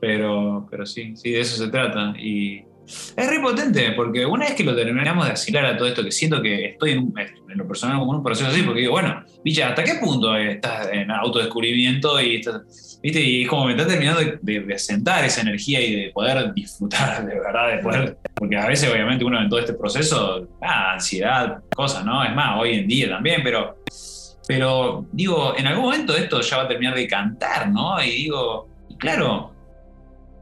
pero, 0.00 0.66
pero 0.70 0.86
sí, 0.86 1.16
sí, 1.16 1.30
de 1.32 1.40
eso 1.40 1.62
se 1.64 1.70
trata. 1.70 2.14
Y 2.18 2.64
es 2.86 3.30
re 3.30 3.40
potente, 3.40 3.92
porque 3.92 4.26
una 4.26 4.46
vez 4.46 4.54
que 4.54 4.64
lo 4.64 4.74
terminamos 4.74 5.26
de 5.26 5.32
asimilar 5.32 5.66
a 5.66 5.76
todo 5.76 5.88
esto, 5.88 6.04
que 6.04 6.12
siento 6.12 6.42
que 6.42 6.66
estoy 6.66 6.92
en, 6.92 7.12
en 7.16 7.58
lo 7.58 7.66
personal 7.66 7.98
como 7.98 8.12
en 8.12 8.18
un 8.18 8.24
proceso 8.24 8.50
así, 8.50 8.62
porque 8.62 8.80
digo, 8.80 8.92
bueno, 8.92 9.24
bicha, 9.42 9.68
¿hasta 9.68 9.84
qué 9.84 9.94
punto 9.94 10.36
estás 10.36 10.88
en 10.92 11.10
autodescubrimiento 11.10 12.20
y 12.20 12.36
estás, 12.36 13.00
¿viste? 13.02 13.20
Y 13.20 13.42
es 13.42 13.48
como 13.48 13.66
me 13.66 13.72
está 13.72 13.86
terminando 13.86 14.20
de, 14.20 14.60
de, 14.60 14.78
sentar 14.78 15.24
esa 15.24 15.40
energía 15.40 15.80
y 15.80 15.94
de 15.94 16.10
poder 16.10 16.52
disfrutar, 16.52 17.24
de 17.26 17.34
verdad, 17.34 17.76
de 17.76 17.78
poder, 17.78 18.18
porque 18.34 18.56
a 18.56 18.66
veces 18.66 18.90
obviamente 18.92 19.24
uno 19.24 19.40
en 19.40 19.48
todo 19.48 19.60
este 19.60 19.74
proceso, 19.74 20.48
ah, 20.62 20.92
ansiedad, 20.94 21.62
cosas, 21.74 22.04
¿no? 22.04 22.22
Es 22.22 22.34
más, 22.34 22.60
hoy 22.60 22.74
en 22.74 22.88
día 22.88 23.08
también, 23.08 23.40
pero, 23.42 23.78
pero 24.46 25.06
digo, 25.12 25.54
en 25.56 25.66
algún 25.66 25.84
momento 25.84 26.14
esto 26.16 26.40
ya 26.42 26.58
va 26.58 26.62
a 26.64 26.68
terminar 26.68 26.94
de 26.94 27.06
cantar, 27.08 27.70
¿no? 27.70 28.02
Y 28.02 28.10
digo, 28.10 28.68
claro, 28.98 29.53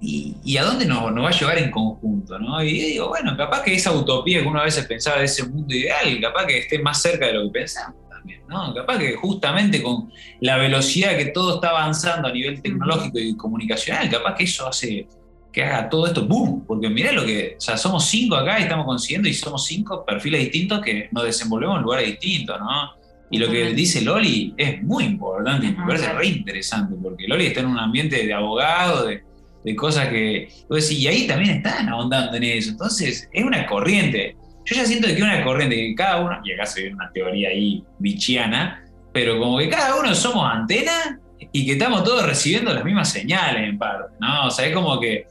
y, 0.03 0.57
a 0.57 0.65
dónde 0.65 0.85
nos, 0.85 1.05
va 1.05 1.29
a 1.29 1.33
llevar 1.33 1.59
en 1.59 1.71
conjunto, 1.71 2.37
¿no? 2.39 2.63
Y 2.63 2.73
digo, 2.73 3.09
bueno, 3.09 3.37
capaz 3.37 3.63
que 3.63 3.75
esa 3.75 3.93
utopía 3.93 4.43
que 4.43 4.49
uno 4.49 4.61
a 4.61 4.65
veces 4.65 4.85
pensaba 4.87 5.19
de 5.19 5.27
ese 5.27 5.45
mundo 5.49 5.73
ideal, 5.73 6.21
capaz 6.21 6.47
que 6.47 6.59
esté 6.59 6.81
más 6.81 7.01
cerca 7.01 7.27
de 7.27 7.35
lo 7.35 7.45
que 7.45 7.61
pensamos 7.61 8.09
también, 8.09 8.41
¿no? 8.49 8.75
Capaz 8.75 8.99
que 8.99 9.15
justamente 9.15 9.81
con 9.81 10.13
la 10.41 10.57
velocidad 10.57 11.17
que 11.17 11.27
todo 11.27 11.55
está 11.55 11.71
avanzando 11.71 12.29
a 12.29 12.33
nivel 12.33 12.61
tecnológico 12.61 13.19
y 13.19 13.37
comunicacional, 13.37 14.11
capaz 14.11 14.35
que 14.35 14.45
eso 14.45 14.67
hace 14.67 15.07
que 15.53 15.63
haga 15.63 15.89
todo 15.89 16.07
esto 16.07 16.27
boom, 16.27 16.65
porque 16.67 16.89
mirá 16.89 17.13
lo 17.13 17.27
que, 17.27 17.57
o 17.59 17.61
sea, 17.61 17.77
somos 17.77 18.07
cinco 18.07 18.37
acá 18.37 18.59
y 18.59 18.63
estamos 18.63 18.87
consiguiendo 18.87 19.29
y 19.29 19.35
somos 19.35 19.67
cinco 19.67 20.05
perfiles 20.05 20.41
distintos 20.41 20.81
que 20.81 21.09
nos 21.13 21.25
desenvolvemos 21.25 21.77
en 21.77 21.83
lugares 21.83 22.07
distintos, 22.09 22.59
¿no? 22.59 22.95
Y 23.31 23.39
lo 23.39 23.51
que 23.51 23.73
dice 23.73 24.01
Loli 24.03 24.53
es 24.57 24.83
muy 24.83 25.05
importante 25.05 25.67
y 25.67 25.73
me 25.73 25.87
parece 25.87 26.13
re 26.13 26.27
interesante, 26.27 26.95
porque 27.03 27.29
Loli 27.29 27.47
está 27.47 27.61
en 27.61 27.67
un 27.67 27.79
ambiente 27.79 28.27
de 28.27 28.33
abogado, 28.33 29.07
de, 29.07 29.23
de 29.65 29.77
cosas 29.77 30.09
que. 30.09 30.49
y 30.91 31.07
ahí 31.07 31.27
también 31.27 31.57
están 31.57 31.89
ahondando 31.89 32.37
en 32.37 32.45
eso. 32.45 32.71
Entonces, 32.71 33.29
es 33.33 33.45
una 33.45 33.67
corriente. 33.67 34.37
Yo 34.65 34.77
ya 34.77 34.87
siento 34.87 35.09
que 35.09 35.15
es 35.15 35.23
una 35.23 35.43
corriente 35.43 35.77
que 35.77 35.95
cada 35.95 36.21
uno, 36.21 36.41
y 36.45 36.53
acá 36.53 36.67
se 36.67 36.83
ve 36.83 36.95
una 36.95 37.11
teoría 37.13 37.49
ahí 37.51 37.85
bichiana, 37.99 38.85
pero 39.13 39.39
como 39.39 39.59
que 39.59 39.69
cada 39.69 39.97
uno 39.97 40.15
somos 40.15 40.49
antena 40.51 41.21
y 41.53 41.67
que 41.67 41.73
estamos 41.73 42.05
todos 42.05 42.25
recibiendo 42.25 42.73
las 42.73 42.85
mismas 42.85 43.11
señales 43.11 43.69
en 43.69 43.79
parte, 43.79 44.15
¿no? 44.21 44.47
O 44.47 44.51
sea, 44.51 44.67
es 44.67 44.75
como 44.75 45.01
que 45.01 45.27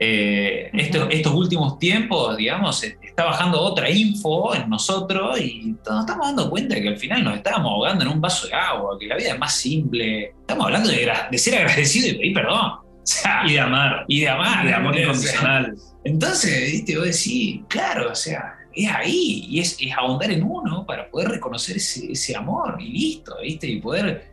eh, 0.00 0.70
estos, 0.72 1.06
estos 1.10 1.32
últimos 1.34 1.78
tiempos, 1.78 2.36
digamos, 2.36 2.82
está 2.82 3.24
bajando 3.24 3.60
otra 3.60 3.90
info 3.90 4.54
en 4.54 4.68
nosotros 4.68 5.38
y 5.40 5.76
nos 5.86 6.00
estamos 6.00 6.26
dando 6.26 6.50
cuenta 6.50 6.74
de 6.74 6.82
que 6.82 6.88
al 6.88 6.96
final 6.96 7.22
nos 7.22 7.36
estábamos 7.36 7.72
ahogando 7.72 8.04
en 8.04 8.10
un 8.10 8.20
vaso 8.20 8.46
de 8.46 8.54
agua, 8.54 8.98
que 8.98 9.06
la 9.06 9.16
vida 9.16 9.32
es 9.34 9.38
más 9.38 9.54
simple. 9.54 10.32
Estamos 10.40 10.66
hablando 10.66 10.88
de, 10.88 11.12
de 11.30 11.38
ser 11.38 11.56
agradecido 11.56 12.08
y 12.08 12.14
pedir 12.14 12.34
perdón 12.34 12.83
y 13.46 13.52
de 13.52 13.60
amar. 13.60 14.04
Y 14.08 14.20
de 14.20 14.28
amar. 14.28 14.66
de 14.66 14.74
amor 14.74 14.98
incondicional. 14.98 15.74
entonces, 16.04 16.72
¿viste? 16.72 16.96
vos 16.96 17.04
decís, 17.06 17.60
claro, 17.68 18.10
o 18.10 18.14
sea, 18.14 18.54
es 18.74 18.90
ahí, 18.90 19.46
y 19.48 19.60
es, 19.60 19.78
ahondar 19.96 20.30
en 20.32 20.42
uno 20.42 20.84
para 20.84 21.08
poder 21.08 21.28
reconocer 21.28 21.76
ese, 21.76 22.36
amor, 22.36 22.76
y 22.80 22.90
listo, 22.90 23.36
¿viste? 23.42 23.68
Y 23.68 23.80
poder 23.80 24.32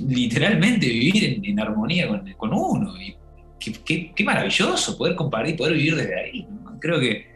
literalmente 0.00 0.86
vivir 0.88 1.24
en, 1.24 1.44
en 1.44 1.60
armonía 1.60 2.08
con, 2.08 2.32
con 2.34 2.52
uno. 2.52 3.00
Y 3.00 3.16
qué, 3.60 3.72
qué- 3.84 4.12
qué 4.14 4.24
maravilloso 4.24 4.96
poder 4.98 5.14
compartir, 5.14 5.56
poder 5.56 5.74
vivir 5.74 5.94
desde 5.96 6.20
ahí. 6.20 6.46
¿no? 6.64 6.78
Creo 6.80 6.98
que 6.98 7.26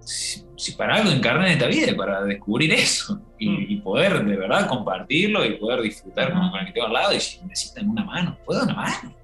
si, 0.00 0.42
si 0.56 0.72
para 0.72 0.96
algo 0.96 1.10
encarné 1.10 1.46
en 1.46 1.52
esta 1.54 1.66
vida 1.66 1.86
es 1.86 1.94
para 1.94 2.22
descubrir 2.24 2.72
eso 2.72 3.20
y, 3.38 3.48
Mm. 3.48 3.66
y 3.68 3.76
poder 3.76 4.24
de 4.24 4.36
verdad 4.36 4.66
compartirlo 4.66 5.44
y 5.44 5.54
poder 5.56 5.80
disfrutar 5.82 6.32
con, 6.32 6.50
con 6.50 6.60
el 6.60 6.66
que 6.66 6.72
tengo 6.72 6.86
al 6.88 6.92
lado. 6.92 7.14
Y 7.14 7.20
si 7.20 7.40
necesitan 7.46 7.88
una 7.88 8.04
mano, 8.04 8.38
puedo 8.44 8.62
una 8.64 8.74
mano. 8.74 9.14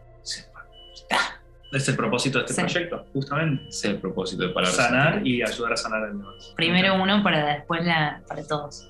Está. 1.12 1.38
Es 1.72 1.88
el 1.88 1.96
propósito 1.96 2.38
de 2.38 2.44
este 2.44 2.54
Sí. 2.54 2.60
proyecto, 2.60 3.06
justamente. 3.14 3.68
Es 3.68 3.84
el 3.84 3.96
propósito 3.96 4.42
de 4.42 4.50
Palabras 4.50 4.76
Sanar 4.76 5.26
y 5.26 5.42
ayudar 5.42 5.72
a 5.72 5.76
sanar 5.76 6.02
al 6.04 6.18
demás. 6.18 6.52
Primero 6.54 6.94
uno 7.02 7.22
para 7.22 7.46
después 7.54 7.84
la, 7.84 8.22
para 8.28 8.46
todos. 8.46 8.88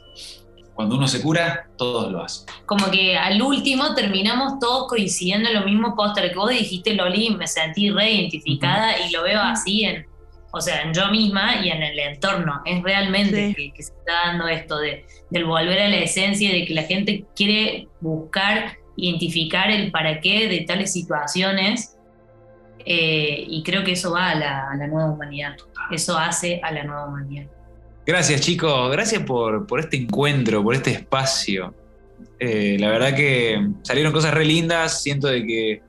Cuando 0.75 0.97
uno 0.97 1.07
se 1.07 1.21
cura, 1.23 1.69
todos 1.77 2.11
lo 2.11 2.25
hacen. 2.25 2.47
Como 2.67 2.91
que 2.91 3.17
al 3.17 3.41
último 3.43 3.95
terminamos 3.95 4.59
todos 4.59 4.89
coincidiendo 4.89 5.51
en 5.51 5.55
lo 5.57 5.65
mismo 5.67 5.95
póster 5.95 6.31
que 6.31 6.35
vos 6.37 6.51
dijiste, 6.51 6.95
Loli, 6.95 7.31
me 7.37 7.47
sentí 7.47 7.91
reidentificada 7.91 8.99
y 9.07 9.13
lo 9.13 9.23
veo 9.23 9.39
así 9.41 9.85
en, 9.85 10.07
o 10.51 10.61
sea, 10.61 10.81
en 10.83 10.93
yo 10.95 11.09
misma 11.11 11.57
y 11.63 11.69
en 11.69 11.83
el 11.83 11.99
entorno. 11.99 12.63
Es 12.65 12.83
realmente 12.83 13.49
Sí. 13.49 13.55
que, 13.55 13.73
que 13.75 13.83
se 13.83 13.93
está 13.93 14.13
dando 14.25 14.49
esto 14.49 14.79
de, 14.79 15.05
del 15.31 15.45
volver 15.45 15.79
a 15.79 15.89
la 15.89 15.99
esencia, 15.99 16.51
de 16.51 16.65
que 16.65 16.75
la 16.75 16.83
gente 16.85 17.27
quiere 17.37 17.87
buscar, 18.01 18.77
identificar 18.97 19.71
el 19.71 19.91
para 19.93 20.21
qué 20.21 20.49
de 20.49 20.63
tales 20.63 20.93
situaciones. 20.95 21.92
Eh, 22.85 23.45
y 23.49 23.63
creo 23.63 23.85
que 23.85 23.93
eso 23.93 24.13
va 24.13 24.31
a 24.31 24.35
la, 24.35 24.87
nueva 24.87 25.11
humanidad. 25.11 25.57
Eso 25.91 26.17
hace 26.19 26.61
a 26.63 26.73
la 26.73 26.85
nueva 26.85 27.07
humanidad. 27.07 27.47
Gracias 28.05 28.41
chicos, 28.41 28.91
gracias 28.91 29.23
por, 29.23 29.67
por 29.67 29.81
este 29.81 29.97
encuentro, 29.97 30.63
por 30.63 30.75
este 30.75 30.91
espacio. 30.91 31.75
Eh, 32.39 32.77
la 32.79 32.89
verdad 32.89 33.15
que 33.15 33.69
salieron 33.83 34.13
cosas 34.13 34.35
re 34.35 34.45
lindas, 34.45 35.03
siento 35.03 35.29
de 35.29 35.47
que, 35.47 35.83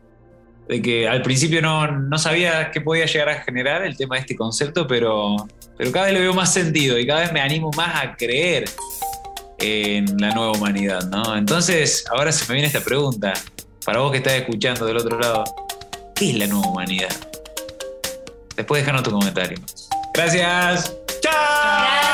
de 0.68 0.82
que 0.82 1.08
al 1.08 1.24
principio 1.24 1.62
no, 1.62 1.88
no 1.88 2.18
sabía 2.20 2.70
qué 2.72 2.82
podía 2.82 3.06
llegar 3.06 3.30
a 3.30 3.42
generar 3.42 3.84
el 3.84 3.98
tema 3.98 4.16
de 4.16 4.22
este 4.22 4.36
concepto, 4.36 4.86
pero, 4.86 5.36
pero 5.78 5.92
cada 5.92 6.06
vez 6.06 6.14
le 6.14 6.20
veo 6.20 6.34
más 6.34 6.54
sentido 6.54 7.00
y 7.00 7.08
cada 7.08 7.22
vez 7.22 7.34
me 7.34 7.42
animo 7.42 7.72
más 7.76 8.04
a 8.04 8.16
creer 8.16 8.66
en 9.58 10.06
la 10.18 10.32
nueva 10.32 10.52
humanidad, 10.52 11.10
¿no? 11.10 11.36
Entonces, 11.36 12.06
ahora 12.12 12.32
se 12.32 12.46
me 12.48 12.56
viene 12.56 12.68
esta 12.68 12.82
pregunta, 12.82 13.34
para 13.86 14.00
vos 14.00 14.12
que 14.12 14.18
estás 14.18 14.34
escuchando 14.34 14.86
del 14.86 14.98
otro 14.98 15.20
lado, 15.20 15.44
¿qué 16.24 16.30
es 16.30 16.38
la 16.38 16.48
nueva 16.48 16.68
humanidad? 16.68 17.10
Después 18.56 18.82
déjanos 18.82 19.04
tu 19.04 19.12
comentario. 19.12 19.58
Gracias. 20.14 20.94
¡Chao! 21.22 22.13